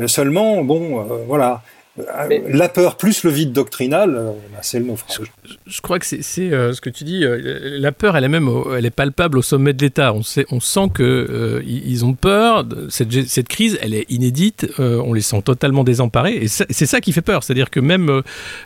seulement, 0.08 0.63
bon, 0.63 1.04
voilà, 1.28 1.62
la 1.98 2.68
peur 2.68 2.98
plus 2.98 3.24
le 3.24 3.30
vide 3.30 3.54
doctrinal, 3.54 4.16
euh, 4.16 4.32
bah, 4.52 4.60
c'est 4.62 4.80
le 4.80 4.86
naufrage. 4.86 5.32
Je, 5.66 5.82
crois 5.82 5.98
que 5.98 6.06
c'est 6.06 6.52
euh, 6.52 6.74
ce 6.74 6.82
que 6.82 6.90
tu 6.90 7.06
dis. 7.06 7.24
Euh, 7.24 7.80
la 7.80 7.94
peur, 7.94 8.18
elle 8.18 8.26
est 8.26 8.30
même, 8.30 8.50
elle 8.78 8.86
est 8.86 8.92
palpable 8.92 9.38
au 9.38 9.42
sommet 9.42 9.72
de 9.72 9.82
l'État. 9.82 10.14
On, 10.14 10.22
on 10.52 10.60
sent 10.60 10.90
que 10.94 11.64
ils 11.66 12.04
ont 12.04 12.14
peur. 12.14 12.66
Cette, 12.90 13.28
cette, 13.30 13.48
crise, 13.48 13.80
elle 13.82 13.94
est 13.94 14.06
inédite. 14.12 14.68
on 14.78 15.14
les 15.14 15.22
sent 15.22 15.42
totalement 15.44 15.86
désemparés. 15.86 16.36
Et 16.36 16.48
c'est 16.48 16.86
ça 16.86 17.00
qui 17.00 17.14
fait 17.14 17.22
peur. 17.22 17.44
C'est-à-dire 17.44 17.70
que 17.70 17.80
même 17.80 18.22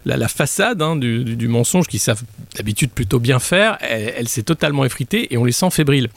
la, 0.05 0.27
façade 0.27 0.81
hein, 0.81 0.95
du, 0.95 1.47
mensonge, 1.47 1.87
qu'ils 1.87 1.99
savent 1.99 2.23
d'habitude 2.55 2.89
plutôt 2.89 3.19
bien 3.19 3.37
faire, 3.37 3.77
elle, 3.81 4.27
s'est 4.27 4.43
totalement 4.43 4.85
effritée 4.85 5.31
et 5.33 5.37
on 5.37 5.45
les 5.45 5.51
sent 5.51 5.69
fébriles. 5.69 6.09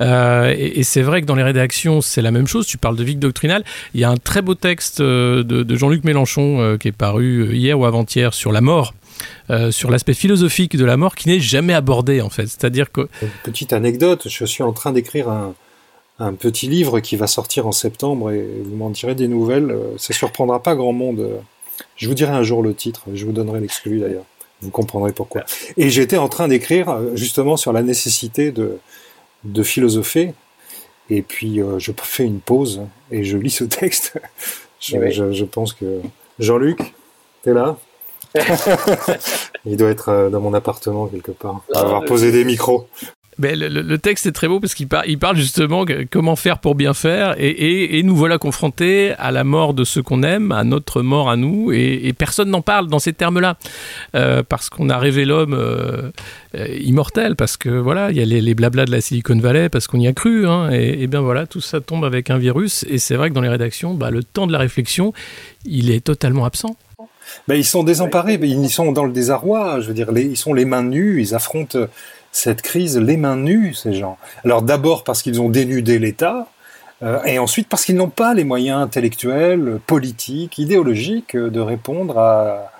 et, 0.00 0.82
c'est 0.82 1.02
vrai 1.02 1.22
que 1.22 1.26
dans 1.26 1.36
les 1.36 1.42
rédactions, 1.42 2.02
c'est 2.02 2.22
la 2.22 2.32
même 2.32 2.46
chose. 2.46 2.66
Tu 2.66 2.76
parles 2.76 2.96
de 2.96 3.04
vide 3.04 3.18
doctrinal. 3.18 3.64
Il 3.94 4.00
y 4.00 4.04
a 4.04 4.10
un 4.10 4.18
très 4.18 4.42
beau 4.42 4.54
texte 4.54 5.00
de 5.00 5.76
Jean-Luc 5.76 6.04
Mélenchon 6.04 6.49
euh, 6.58 6.78
qui 6.78 6.88
est 6.88 6.92
paru 6.92 7.40
euh, 7.40 7.54
hier 7.54 7.78
ou 7.78 7.84
avant-hier 7.84 8.34
sur 8.34 8.52
la 8.52 8.60
mort. 8.60 8.94
Euh, 9.50 9.70
sur 9.70 9.90
l'aspect 9.90 10.14
philosophique 10.14 10.76
de 10.76 10.84
la 10.84 10.96
mort 10.96 11.14
qui 11.14 11.28
n'est 11.28 11.40
jamais 11.40 11.74
abordé 11.74 12.22
en 12.22 12.30
fait. 12.30 12.46
C'est-à-dire 12.46 12.90
que... 12.90 13.02
Une 13.20 13.28
petite 13.44 13.74
anecdote, 13.74 14.28
je 14.28 14.44
suis 14.46 14.62
en 14.62 14.72
train 14.72 14.92
d'écrire 14.92 15.28
un, 15.28 15.54
un, 16.18 16.32
petit 16.32 16.68
livre 16.68 17.00
qui 17.00 17.16
va 17.16 17.26
sortir 17.26 17.66
en 17.66 17.72
septembre 17.72 18.30
et 18.30 18.48
vous 18.64 18.76
m'en 18.76 18.88
direz 18.88 19.14
des 19.14 19.28
nouvelles. 19.28 19.76
Ça 19.98 20.14
surprendra 20.14 20.62
pas 20.62 20.74
grand 20.74 20.94
monde. 20.94 21.28
Je 21.96 22.08
vous 22.08 22.14
dirai 22.14 22.32
un 22.32 22.42
jour 22.42 22.62
le 22.62 22.72
titre, 22.72 23.02
je 23.12 23.26
vous 23.26 23.32
donnerai 23.32 23.60
l'exclu 23.60 24.00
d'ailleurs. 24.00 24.24
Vous 24.62 24.70
comprendrez 24.70 25.12
pourquoi. 25.12 25.44
Et 25.76 25.90
j'étais 25.90 26.16
en 26.16 26.28
train 26.28 26.48
d'écrire 26.48 26.98
justement 27.14 27.58
sur 27.58 27.74
la 27.74 27.82
nécessité 27.82 28.52
de, 28.52 28.78
de 29.44 29.62
philosopher. 29.62 30.32
Et 31.10 31.20
puis 31.20 31.60
je 31.78 31.92
fais 32.02 32.24
une 32.24 32.40
pause 32.40 32.82
et 33.10 33.22
je 33.22 33.36
lis 33.36 33.50
ce 33.50 33.64
texte. 33.64 34.18
je, 34.80 35.32
je, 35.32 35.44
pense 35.44 35.72
que 35.72 36.00
Jean-Luc, 36.40 36.94
t'es 37.42 37.52
là 37.52 37.76
Il 39.66 39.76
doit 39.76 39.90
être 39.90 40.30
dans 40.30 40.40
mon 40.40 40.54
appartement 40.54 41.06
quelque 41.06 41.32
part. 41.32 41.62
On 41.68 41.74
va 41.74 41.80
avoir 41.80 42.04
posé 42.06 42.32
des 42.32 42.44
micros. 42.44 42.88
Ben, 43.40 43.58
le, 43.58 43.96
texte 43.96 44.26
est 44.26 44.32
très 44.32 44.48
beau 44.48 44.60
parce 44.60 44.74
qu'il 44.74 44.86
il 45.06 45.18
parle 45.18 45.36
justement 45.36 45.86
comment 46.10 46.36
faire 46.36 46.58
pour 46.58 46.74
bien 46.74 46.92
faire 46.92 47.34
et, 47.38 48.02
nous 48.02 48.14
voilà 48.14 48.36
confrontés 48.36 49.14
à 49.18 49.30
la 49.30 49.44
mort 49.44 49.72
de 49.72 49.82
ceux 49.84 50.02
qu'on 50.02 50.22
aime, 50.22 50.52
à 50.52 50.62
notre 50.62 51.00
mort 51.00 51.30
à 51.30 51.36
nous 51.36 51.72
et, 51.72 52.12
personne 52.12 52.50
n'en 52.50 52.60
parle 52.60 52.88
dans 52.88 52.98
ces 52.98 53.14
termes-là 53.14 53.56
euh, 54.14 54.42
parce 54.46 54.68
qu'on 54.68 54.90
a 54.90 54.98
rêvé 54.98 55.24
l'homme 55.24 55.54
euh, 55.54 56.10
euh, 56.54 56.66
immortel 56.82 57.34
parce 57.34 57.56
que 57.56 57.70
voilà 57.70 58.10
il 58.10 58.18
y 58.18 58.20
a 58.20 58.26
les, 58.26 58.54
blablas 58.54 58.84
de 58.84 58.90
la 58.90 59.00
Silicon 59.00 59.38
Valley 59.38 59.70
parce 59.70 59.86
qu'on 59.86 60.00
y 60.00 60.06
a 60.06 60.12
cru 60.12 60.46
hein, 60.46 60.68
et, 60.70 61.06
bien 61.06 61.22
voilà 61.22 61.46
tout 61.46 61.62
ça 61.62 61.80
tombe 61.80 62.04
avec 62.04 62.28
un 62.28 62.36
virus 62.36 62.84
et 62.90 62.98
c'est 62.98 63.16
vrai 63.16 63.30
que 63.30 63.34
dans 63.34 63.40
les 63.40 63.48
rédactions 63.48 63.94
bah, 63.94 64.10
le 64.10 64.22
temps 64.22 64.46
de 64.46 64.52
la 64.52 64.58
réflexion 64.58 65.14
il 65.64 65.90
est 65.90 66.04
totalement 66.04 66.44
absent. 66.44 66.76
Ben, 67.48 67.54
ils 67.54 67.64
sont 67.64 67.84
désemparés, 67.84 68.38
ils 68.42 68.70
sont 68.70 68.90
dans 68.90 69.04
le 69.04 69.12
désarroi. 69.12 69.80
Je 69.80 69.86
veux 69.86 69.94
dire, 69.94 70.08
ils 70.16 70.36
sont 70.36 70.52
les 70.52 70.64
mains 70.64 70.82
nues, 70.82 71.22
ils 71.22 71.34
affrontent 71.34 71.78
cette 72.32 72.62
crise 72.62 72.98
les 72.98 73.16
mains 73.16 73.36
nues, 73.36 73.74
ces 73.74 73.92
gens. 73.92 74.18
Alors 74.44 74.62
d'abord 74.62 75.04
parce 75.04 75.22
qu'ils 75.22 75.40
ont 75.40 75.48
dénudé 75.48 75.98
l'État, 75.98 76.48
euh, 77.02 77.22
et 77.24 77.38
ensuite 77.38 77.68
parce 77.68 77.84
qu'ils 77.84 77.96
n'ont 77.96 78.10
pas 78.10 78.34
les 78.34 78.44
moyens 78.44 78.80
intellectuels, 78.80 79.80
politiques, 79.86 80.58
idéologiques 80.58 81.36
de 81.36 81.60
répondre 81.60 82.18
à, 82.18 82.72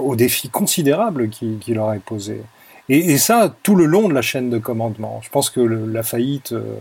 aux 0.00 0.16
défis 0.16 0.48
considérables 0.48 1.28
qui, 1.30 1.58
leur 1.68 1.94
est 1.94 2.00
posé. 2.00 2.42
Et, 2.88 3.16
ça, 3.16 3.54
tout 3.62 3.76
le 3.76 3.86
long 3.86 4.08
de 4.08 4.14
la 4.14 4.22
chaîne 4.22 4.50
de 4.50 4.58
commandement. 4.58 5.20
Je 5.22 5.30
pense 5.30 5.48
que 5.48 5.60
la 5.60 6.02
faillite 6.02 6.52
euh, 6.52 6.74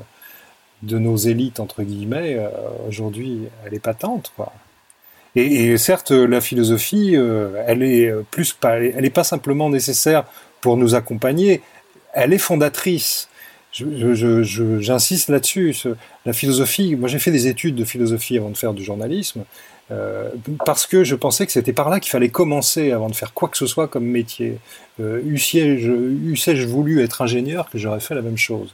de 0.81 0.97
nos 0.97 1.15
élites, 1.15 1.60
entre 1.60 1.84
guillemets, 1.84 2.36
euh, 2.38 2.49
aujourd'hui, 2.89 3.43
elle 3.65 3.73
est 3.73 3.79
patente. 3.79 4.34
Quoi. 4.36 4.51
Et, 5.36 5.77
certes, 5.77 6.12
la 6.12 6.41
philosophie, 6.41 7.15
elle 7.15 7.84
est 7.84 8.12
plus 8.31 8.57
elle 8.63 9.01
n'est 9.01 9.10
pas 9.10 9.23
simplement 9.23 9.69
nécessaire 9.69 10.25
pour 10.62 10.78
nous 10.78 10.95
accompagner, 10.95 11.62
elle 12.13 12.34
est 12.34 12.38
fondatrice. 12.38 13.28
J'insiste 13.74 15.30
là-dessus. 15.30 15.76
La 16.26 16.34
philosophie, 16.34 16.95
moi 16.95 17.08
j'ai 17.08 17.19
fait 17.19 17.32
des 17.32 17.47
études 17.47 17.76
de 17.76 17.86
philosophie 17.86 18.38
avant 18.38 18.50
de 18.50 18.58
faire 18.58 18.74
du 18.74 18.84
journalisme, 18.84 19.43
euh, 19.91 20.30
parce 20.65 20.88
que 20.88 21.04
je 21.04 21.15
pensais 21.15 21.45
que 21.45 21.52
c'était 21.52 21.74
par 21.74 21.89
là 21.89 22.00
qu'il 22.00 22.12
fallait 22.12 22.30
commencer 22.30 22.91
avant 22.91 23.10
de 23.10 23.15
faire 23.15 23.34
quoi 23.34 23.50
que 23.50 23.58
ce 23.58 23.65
soit 23.65 23.88
comme 23.88 24.06
métier. 24.06 24.58
Euh, 25.00 25.21
Eussé-je 25.26 26.65
voulu 26.67 27.02
être 27.02 27.21
ingénieur, 27.21 27.69
que 27.69 27.78
j'aurais 27.78 28.00
fait 28.00 28.15
la 28.15 28.21
même 28.21 28.38
chose. 28.38 28.74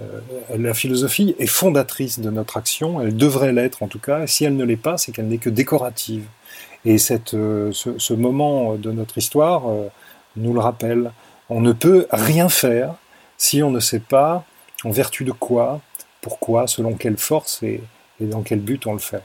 Euh, 0.00 0.20
la 0.56 0.74
philosophie 0.74 1.34
est 1.38 1.46
fondatrice 1.46 2.18
de 2.18 2.30
notre 2.30 2.56
action, 2.56 3.00
elle 3.00 3.16
devrait 3.16 3.52
l'être 3.52 3.82
en 3.82 3.88
tout 3.88 3.98
cas, 3.98 4.26
si 4.26 4.44
elle 4.44 4.56
ne 4.56 4.64
l'est 4.64 4.76
pas, 4.76 4.96
c'est 4.96 5.12
qu'elle 5.12 5.28
n'est 5.28 5.38
que 5.38 5.50
décorative. 5.50 6.24
Et 6.84 6.98
cette, 6.98 7.34
euh, 7.34 7.70
ce, 7.72 8.12
moment 8.12 8.74
de 8.74 8.90
notre 8.90 9.18
histoire 9.18 9.64
nous 10.36 10.52
le 10.52 10.60
rappelle. 10.60 11.12
On 11.48 11.60
ne 11.60 11.72
peut 11.72 12.06
rien 12.10 12.48
faire 12.48 12.94
si 13.36 13.62
on 13.62 13.70
ne 13.70 13.80
sait 13.80 14.00
pas 14.00 14.44
en 14.84 14.90
vertu 14.90 15.24
de 15.24 15.32
quoi, 15.32 15.80
pourquoi, 16.20 16.66
selon 16.66 16.94
quelle 16.94 17.16
force 17.16 17.62
et, 17.62 17.82
dans 18.20 18.42
quel 18.42 18.60
but 18.60 18.86
on 18.86 18.92
le 18.92 19.00
fait. 19.00 19.22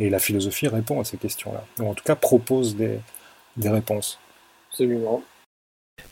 Et 0.00 0.08
la 0.08 0.18
philosophie 0.18 0.66
répond 0.66 1.00
à 1.00 1.04
ces 1.04 1.18
questions-là, 1.18 1.64
ou 1.78 1.90
en 1.90 1.94
tout 1.94 2.04
cas 2.04 2.16
propose 2.16 2.74
des, 2.74 2.98
des 3.56 3.68
réponses. 3.68 4.18
Absolument. 4.70 5.22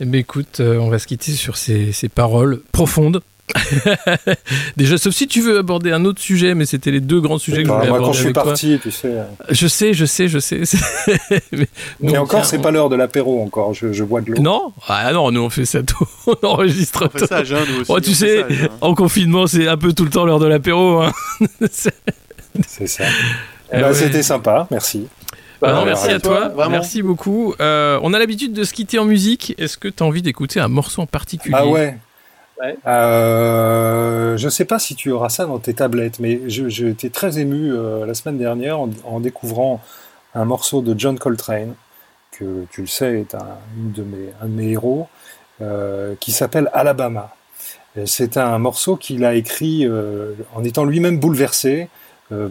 Mais 0.01 0.21
écoute, 0.21 0.61
euh, 0.61 0.79
on 0.79 0.89
va 0.89 0.99
se 0.99 1.07
quitter 1.07 1.33
sur 1.33 1.57
ces, 1.57 1.93
ces 1.93 2.09
paroles 2.09 2.61
profondes 2.73 3.23
Déjà, 4.77 4.97
sauf 4.99 5.15
si 5.15 5.27
tu 5.27 5.41
veux 5.41 5.59
aborder 5.59 5.93
un 5.93 6.05
autre 6.05 6.21
sujet, 6.21 6.55
mais 6.55 6.65
c'était 6.65 6.91
les 6.91 7.01
deux 7.01 7.21
grands 7.21 7.39
sujets 7.39 7.63
que 7.63 7.69
je 7.69 7.73
voulais 7.73 7.89
moi, 7.89 7.99
quand 7.99 8.13
je 8.13 8.23
suis 8.23 8.33
parti, 8.33 8.79
tu 8.83 8.91
sais. 8.91 9.13
Je 9.51 9.67
sais, 9.67 9.93
je 9.93 10.05
sais, 10.05 10.29
je 10.29 10.39
sais. 10.39 10.63
mais, 12.01 12.19
encore, 12.19 12.45
c'est 12.45 12.61
pas 12.61 12.71
l'heure 12.71 12.89
de 12.89 12.97
l'apéro 12.97 13.43
encore. 13.43 13.75
Je, 13.75 14.05
bois 14.05 14.21
de 14.21 14.33
l'eau. 14.33 14.41
Non, 14.41 14.73
ah 14.89 15.13
non, 15.13 15.31
nous 15.31 15.43
on 15.43 15.51
fait 15.51 15.67
ça 15.67 15.83
tout. 15.83 16.07
on 16.27 16.47
enregistre 16.47 17.11
on 17.15 17.19
fait 17.19 17.27
ça, 17.27 17.45
jeune, 17.45 17.67
nous 17.69 17.81
aussi, 17.83 17.93
oh, 17.93 18.01
tu 18.01 18.15
sais, 18.15 18.45
en 18.81 18.95
confinement, 18.95 19.47
c'est 19.47 19.69
un 19.69 19.77
peu 19.77 19.93
tout 19.93 20.05
le 20.05 20.11
temps 20.11 20.25
l'heure 20.25 20.41
de 20.41 20.47
l'apéro. 20.47 21.03
Hein. 21.03 21.13
c'est 21.69 22.87
ça. 22.87 23.05
Eh 23.73 23.81
bah, 23.81 23.95
c'était 23.95 24.23
sympa, 24.23 24.67
merci. 24.71 25.09
Bah, 25.63 25.73
non, 25.73 25.85
merci 25.85 26.11
à 26.11 26.21
toi, 26.21 26.53
merci 26.69 27.03
beaucoup. 27.03 27.55
Euh, 27.61 27.99
on 28.03 28.13
a 28.13 28.19
l'habitude 28.19 28.53
de 28.53 28.65
se 28.65 28.75
quitter 28.75 28.99
en 28.99 29.05
musique. 29.05 29.55
Est-ce 29.59 29.79
que 29.79 29.89
tu 29.89 30.03
as 30.03 30.07
envie 30.07 30.23
d'écouter 30.23 30.61
un 30.61 30.69
morceau 30.69 31.03
en 31.03 31.07
particulier? 31.07 31.55
Ah 31.57 31.67
ouais, 31.67 31.97
euh, 32.87 34.37
je 34.37 34.45
ne 34.45 34.51
sais 34.51 34.65
pas 34.65 34.79
si 34.79 34.95
tu 34.95 35.11
auras 35.11 35.29
ça 35.29 35.47
dans 35.47 35.59
tes 35.59 35.75
tablettes, 35.75 36.21
mais 36.21 36.41
j'étais 36.49 37.11
très 37.11 37.39
ému 37.39 37.73
euh, 37.73 38.07
la 38.07 38.15
semaine 38.15 38.39
dernière 38.39 38.79
en, 38.79 39.21
découvrant 39.21 39.81
un 40.35 40.45
morceau 40.45 40.81
de 40.81 40.99
John 40.99 41.19
Coltrane, 41.19 41.75
que 42.31 42.65
tu 42.71 42.83
le 42.83 42.87
sais 42.87 43.21
est 43.21 43.35
un, 43.35 43.59
de, 43.77 44.03
mes, 44.03 44.33
un 44.41 44.47
de 44.47 44.53
mes 44.53 44.71
héros, 44.71 45.09
euh, 45.61 46.15
qui 46.21 46.33
s'appelle 46.33 46.71
Alabama. 46.73 47.35
C'est 48.07 48.39
un 48.39 48.59
morceau 48.59 48.97
qu'il 48.97 49.23
a 49.25 49.35
écrit 49.35 49.87
en 50.55 50.65
étant 50.65 50.87
lui-même 50.87 51.19
bouleversé 51.19 51.91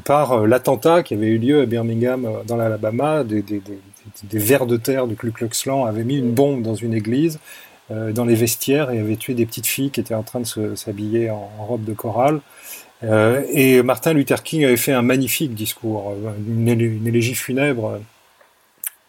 par 0.05 0.45
l'attentat 0.45 1.03
qui 1.03 1.13
avait 1.13 1.27
eu 1.27 1.37
lieu 1.37 1.61
à 1.61 1.65
Birmingham 1.65 2.27
dans 2.47 2.55
l'Alabama. 2.55 3.23
Des, 3.23 3.43
vers 4.31 4.65
de 4.65 4.77
terre 4.77 5.07
du 5.07 5.15
Ku 5.15 5.31
Klux 5.31 5.49
Klan 5.49 5.85
avaient 5.85 6.03
mis 6.03 6.17
une 6.17 6.31
bombe 6.31 6.61
dans 6.61 6.75
une 6.75 6.93
église 6.93 7.39
euh, 7.91 8.11
dans 8.11 8.25
les 8.25 8.35
vestiaires 8.35 8.91
et 8.91 8.99
avait 8.99 9.15
tué 9.15 9.33
des 9.33 9.45
petites 9.45 9.67
filles 9.67 9.89
qui 9.89 9.99
étaient 9.99 10.13
en 10.13 10.23
train 10.23 10.41
de 10.41 10.75
s'habiller 10.75 11.29
en, 11.29 11.49
robe 11.59 11.83
de 11.83 11.93
chorale. 11.93 12.39
Euh, 13.03 13.43
et 13.51 13.81
Martin 13.81 14.13
Luther 14.13 14.43
King 14.43 14.63
avait 14.63 14.77
fait 14.77 14.91
un 14.91 15.01
magnifique 15.01 15.55
discours, 15.55 16.11
euh, 16.11 16.31
une, 16.47 17.07
élégie 17.07 17.33
funèbre 17.33 17.99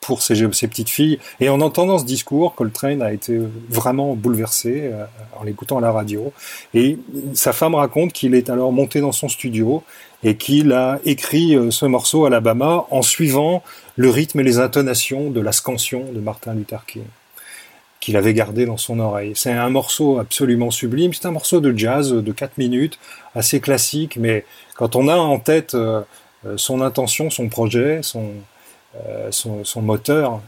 pour 0.03 0.21
ces, 0.21 0.35
ces, 0.53 0.69
petites 0.69 0.91
filles. 0.91 1.19
Et 1.41 1.49
en 1.49 1.63
entendant 1.63 1.99
ce 1.99 2.05
discours, 2.05 2.55
Coltrane 2.55 3.01
a 3.01 3.13
été 3.13 3.41
vraiment 3.71 4.15
bouleversé 4.15 4.91
en 5.39 5.45
l'écoutant 5.45 5.79
à 5.79 5.81
la 5.81 5.93
radio. 5.93 6.33
Et 6.75 6.99
sa 7.33 7.55
femme 7.55 7.75
raconte 7.75 8.13
qu'il 8.13 8.35
est 8.35 8.51
alors 8.51 8.73
monté 8.73 9.01
dans 9.01 9.13
son 9.13 9.31
studio 9.31 9.83
et 10.23 10.37
qu'il 10.37 10.73
a 10.73 11.01
écrit 11.05 11.57
ce 11.71 11.87
morceau 11.87 12.27
Alabama 12.27 12.85
en 12.91 13.03
suivant 13.03 13.63
le 13.97 14.11
rythme 14.11 14.41
et 14.41 14.45
les 14.45 14.59
intonations 14.59 15.31
de 15.31 15.41
la 15.41 15.53
scansion 15.53 16.05
de 16.13 16.21
Martin 16.21 16.55
Luther 16.55 16.85
King 16.87 17.05
qu'il 18.03 18.17
avait 18.17 18.35
gardé 18.35 18.67
dans 18.67 18.77
son 18.77 18.99
oreille. 18.99 19.33
C'est 19.37 19.53
un 19.53 19.71
morceau 19.71 20.19
absolument 20.19 20.73
sublime, 20.73 21.15
c'est 21.15 21.25
un 21.25 21.31
morceau 21.31 21.61
de 21.61 21.73
jazz 21.79 22.13
de 22.13 22.33
4 22.33 22.59
minutes, 22.59 22.99
assez 23.37 23.61
classique, 23.61 24.17
mais 24.17 24.45
quand 24.75 24.97
on 24.97 25.07
a 25.07 25.15
en 25.15 25.39
tête 25.39 25.75
euh, 25.75 26.03
euh, 26.45 26.55
son 26.57 26.81
intention, 26.81 27.31
son 27.31 27.49
projet, 27.49 28.01
son, 28.03 28.33
euh, 28.97 29.31
son, 29.31 29.83
moteur, 29.83 30.41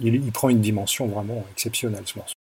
il, 0.00 0.14
il, 0.14 0.32
prend 0.32 0.48
une 0.48 0.60
dimension 0.60 1.06
vraiment 1.06 1.44
exceptionnelle 1.52 2.02
ce 2.06 2.18
morceau. 2.18 2.33